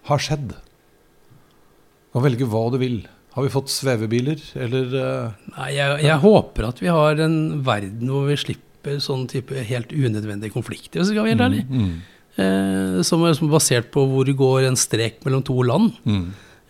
har 0.07 0.21
skjedd? 0.23 0.53
Du 0.55 2.15
kan 2.15 2.23
velge 2.23 2.47
hva 2.47 2.61
du 2.71 2.77
vil. 2.79 3.01
Har 3.31 3.45
vi 3.45 3.51
fått 3.53 3.69
svevebiler, 3.71 4.41
eller 4.59 4.95
eh, 4.99 5.35
Nei, 5.55 5.69
jeg, 5.77 6.01
jeg 6.03 6.19
håper 6.25 6.65
at 6.67 6.81
vi 6.83 6.89
har 6.91 7.21
en 7.23 7.37
verden 7.63 8.09
hvor 8.11 8.25
vi 8.27 8.35
slipper 8.41 8.97
sånn 8.99 9.27
type 9.31 9.55
helt 9.69 9.91
unødvendige 9.93 10.51
konflikter, 10.51 10.99
hvis 10.99 11.11
jeg 11.11 11.15
skal 11.15 11.27
være 11.27 11.35
helt 11.37 11.47
ærlig. 11.49 11.65
mm, 11.69 11.93
Eh, 12.39 13.01
som 13.03 13.19
er 13.27 13.33
som 13.35 13.49
er 13.49 13.51
basert 13.51 13.89
på 13.91 14.05
hvor 14.07 14.23
det 14.23 14.37
går 14.39 14.63
en 14.69 14.77
strek 14.79 15.17
mellom 15.25 15.41
to 15.43 15.55
land. 15.67 15.91
mm, 16.07 16.29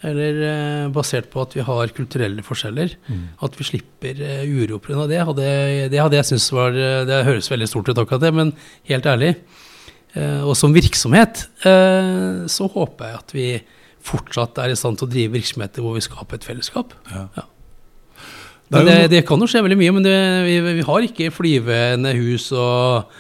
Eller 0.09 0.39
eh, 0.47 0.87
basert 0.89 1.27
på 1.29 1.43
at 1.43 1.53
vi 1.53 1.61
har 1.61 1.91
kulturelle 1.93 2.41
forskjeller. 2.41 2.95
mm. 3.07 3.19
At 3.45 3.53
vi 3.59 3.67
slipper 3.67 4.21
eh, 4.25 4.41
uro 4.49 4.79
pga. 4.81 5.05
det. 5.07 5.19
Hadde, 5.21 5.45
det 5.93 5.99
hadde 6.01 6.17
jeg 6.17 6.25
syntes 6.31 6.47
var 6.57 6.73
eh, 6.73 7.05
Det 7.05 7.19
høres 7.27 7.51
veldig 7.53 7.67
stort 7.69 7.89
ut, 7.93 7.97
akkurat 8.01 8.21
det, 8.25 8.33
men 8.33 8.53
helt 8.89 9.05
ærlig. 9.05 9.35
Eh, 10.17 10.41
og 10.41 10.57
som 10.57 10.73
virksomhet 10.73 11.45
eh, 11.63 12.41
så 12.49 12.67
håper 12.73 13.05
jeg 13.13 13.19
at 13.21 13.31
vi 13.37 13.45
fortsatt 14.05 14.59
er 14.63 14.73
i 14.73 14.77
stand 14.79 14.99
til 14.99 15.07
å 15.07 15.11
drive 15.11 15.35
virksomheter 15.37 15.83
hvor 15.83 15.97
vi 15.97 16.05
skaper 16.05 16.39
et 16.39 16.47
fellesskap. 16.47 16.95
Ja. 17.11 17.25
Ja. 17.37 17.47
Det 18.71 18.85
det, 18.87 18.97
det 19.11 19.25
kan 19.27 19.41
jo 19.41 19.49
skje 19.51 19.65
veldig 19.65 19.77
mye, 19.81 19.93
men 19.97 20.05
det, 20.05 20.15
vi, 20.47 20.55
vi 20.79 20.85
har 20.87 21.03
ikke 21.03 21.33
flyvende 21.35 22.13
hus 22.15 22.47
og, 22.55 23.11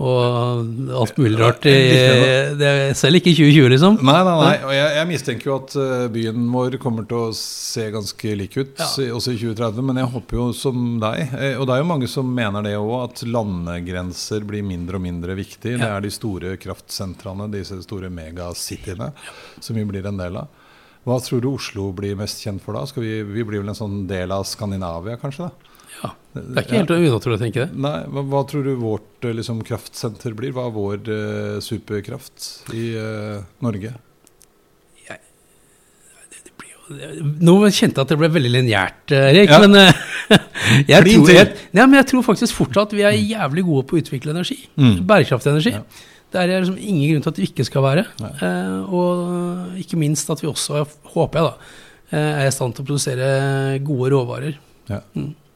og 0.00 0.94
alt 0.96 1.18
mulig 1.20 1.36
rart. 1.36 1.66
I, 1.68 1.74
det 2.56 2.70
selv 2.96 3.18
ikke 3.20 3.32
i 3.32 3.36
2020, 3.36 3.66
liksom. 3.74 3.98
Nei, 4.06 4.14
nei, 4.24 4.36
nei. 4.40 4.54
Og 4.64 4.72
jeg, 4.72 4.92
jeg 4.96 5.08
mistenker 5.10 5.50
jo 5.50 5.56
at 5.58 5.74
eh, 5.76 6.04
byen 6.14 6.46
vår 6.54 6.76
kommer 6.80 7.04
til 7.10 7.18
å 7.26 7.34
se 7.36 7.84
ganske 7.92 8.32
lik 8.40 8.56
ut 8.56 8.80
Ja. 8.80 8.88
også 9.12 9.34
i 9.34 9.40
2030. 9.42 9.84
Men 9.90 10.00
jeg 10.00 10.10
håper 10.14 10.38
jo 10.40 10.46
som 10.56 10.86
deg, 11.02 11.34
eh, 11.36 11.58
og 11.60 11.66
det 11.68 11.76
er 11.76 11.82
jo 11.84 11.90
mange 11.90 12.08
som 12.08 12.30
mener 12.36 12.64
det 12.64 12.72
òg, 12.80 12.94
at 13.10 13.24
landegrenser 13.28 14.46
blir 14.48 14.64
mindre 14.66 14.96
og 14.96 15.04
mindre 15.04 15.36
viktig. 15.38 15.76
Det 15.80 15.90
er 15.90 16.00
de 16.04 16.12
store 16.14 16.54
kraftsentrene, 16.60 17.50
disse 17.52 17.76
store 17.84 18.08
megacityene, 18.14 19.12
som 19.60 19.76
vi 19.76 19.84
blir 19.88 20.08
en 20.08 20.20
del 20.20 20.40
av. 20.40 20.48
Hva 21.08 21.16
tror 21.24 21.40
du 21.40 21.48
Oslo 21.54 21.90
blir 21.96 22.16
mest 22.18 22.42
kjent 22.44 22.60
for 22.60 22.76
da? 22.76 22.82
Vi, 22.96 23.20
vi 23.24 23.44
blir 23.48 23.62
vel 23.62 23.70
en 23.72 23.78
sånn 23.78 24.02
del 24.08 24.32
av 24.36 24.44
Skandinavia, 24.48 25.16
kanskje? 25.20 25.48
da? 25.48 25.69
Ja, 26.00 26.12
det 26.36 26.44
er 26.54 26.64
ikke 26.64 26.78
helt 26.78 26.92
unaturlig 26.94 27.38
å 27.38 27.42
tenke 27.42 27.64
det. 27.64 27.80
Nei, 27.86 27.96
hva, 28.08 28.22
hva 28.32 28.44
tror 28.48 28.66
du 28.66 28.74
vårt 28.80 29.26
eh, 29.26 29.34
liksom, 29.36 29.64
kraftsenter 29.66 30.36
blir? 30.38 30.54
Hva 30.56 30.68
er 30.68 30.76
vår 30.76 31.10
eh, 31.16 31.56
superkraft 31.64 32.70
i 32.76 32.92
eh, 33.00 33.42
Norge? 33.66 33.96
Nå 36.90 37.54
kjente 37.70 38.00
jeg 38.00 38.02
at 38.02 38.10
det 38.10 38.18
ble 38.18 38.28
veldig 38.34 38.50
lineært, 38.50 39.12
eh, 39.14 39.28
Erik. 39.30 39.52
Ja. 39.52 39.60
Men, 39.62 39.76
eh, 39.78 40.38
jeg, 40.90 41.04
tror, 41.06 41.30
jeg, 41.30 41.50
nei, 41.76 41.84
men 41.84 41.98
jeg 42.00 42.08
tror 42.10 42.24
faktisk 42.26 42.56
fortsatt 42.56 42.94
vi 42.96 43.04
er 43.06 43.14
jævlig 43.14 43.64
gode 43.68 43.86
på 43.86 43.96
å 43.96 44.00
utvikle 44.02 44.34
energi. 44.34 44.58
Mm. 44.74 44.96
Bærekraftig 45.06 45.52
energi. 45.52 45.74
Ja. 45.76 45.84
Det 46.30 46.40
er 46.42 46.50
liksom 46.52 46.78
ingen 46.78 47.12
grunn 47.12 47.24
til 47.26 47.32
at 47.32 47.38
vi 47.42 47.46
ikke 47.50 47.66
skal 47.66 47.84
være. 47.86 48.04
Eh, 48.22 48.90
og 48.90 49.78
ikke 49.82 49.98
minst 50.02 50.30
at 50.34 50.42
vi 50.42 50.50
også, 50.50 50.82
håper 51.14 51.40
jeg, 51.40 51.46
da, 51.46 51.76
er 52.20 52.48
i 52.48 52.54
stand 52.54 52.74
til 52.74 52.82
å 52.82 52.90
produsere 52.90 53.30
gode 53.86 54.10
råvarer. 54.14 54.58
Ja. 54.90 55.04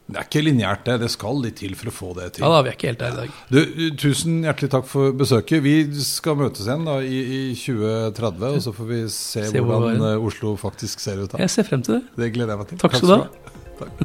Det 0.05 0.19
er 0.21 0.27
ikke 0.27 0.43
lineært, 0.45 0.83
det. 0.85 0.99
Det 1.01 1.09
skal 1.15 1.39
litt 1.41 1.57
til 1.63 1.73
for 1.81 1.89
å 1.89 1.95
få 1.97 2.11
det 2.19 2.27
til. 2.37 2.45
Ja, 2.45 2.51
da 2.53 2.61
vi 2.67 2.71
er 2.71 2.77
ikke 2.77 2.91
helt 2.91 3.01
der 3.01 3.15
i 3.15 3.21
dag. 3.23 3.39
Du, 3.49 3.85
tusen 4.03 4.43
hjertelig 4.45 4.71
takk 4.75 4.89
for 4.91 5.15
besøket. 5.17 5.65
Vi 5.65 5.77
skal 6.05 6.37
møtes 6.43 6.69
igjen 6.69 6.85
da, 6.85 6.99
i, 7.01 7.21
i 7.25 7.43
2030, 7.57 8.45
og 8.51 8.65
så 8.67 8.75
får 8.77 8.91
vi 8.91 9.01
se, 9.09 9.47
Se 9.55 9.65
hvordan 9.65 10.05
eh, 10.11 10.27
Oslo 10.29 10.53
faktisk 10.61 11.01
ser 11.01 11.25
ut 11.25 11.33
da. 11.33 11.41
Jeg 11.47 11.57
ser 11.57 11.71
frem 11.71 11.87
til 11.87 11.99
det. 12.03 12.05
Det 12.21 12.35
gleder 12.37 12.53
jeg 12.53 12.65
meg 12.65 12.75
til. 12.75 12.83
Takk 12.85 13.01
skal 13.01 13.15
du 13.15 13.17
ha. 13.17 13.57
Takk. 13.81 14.05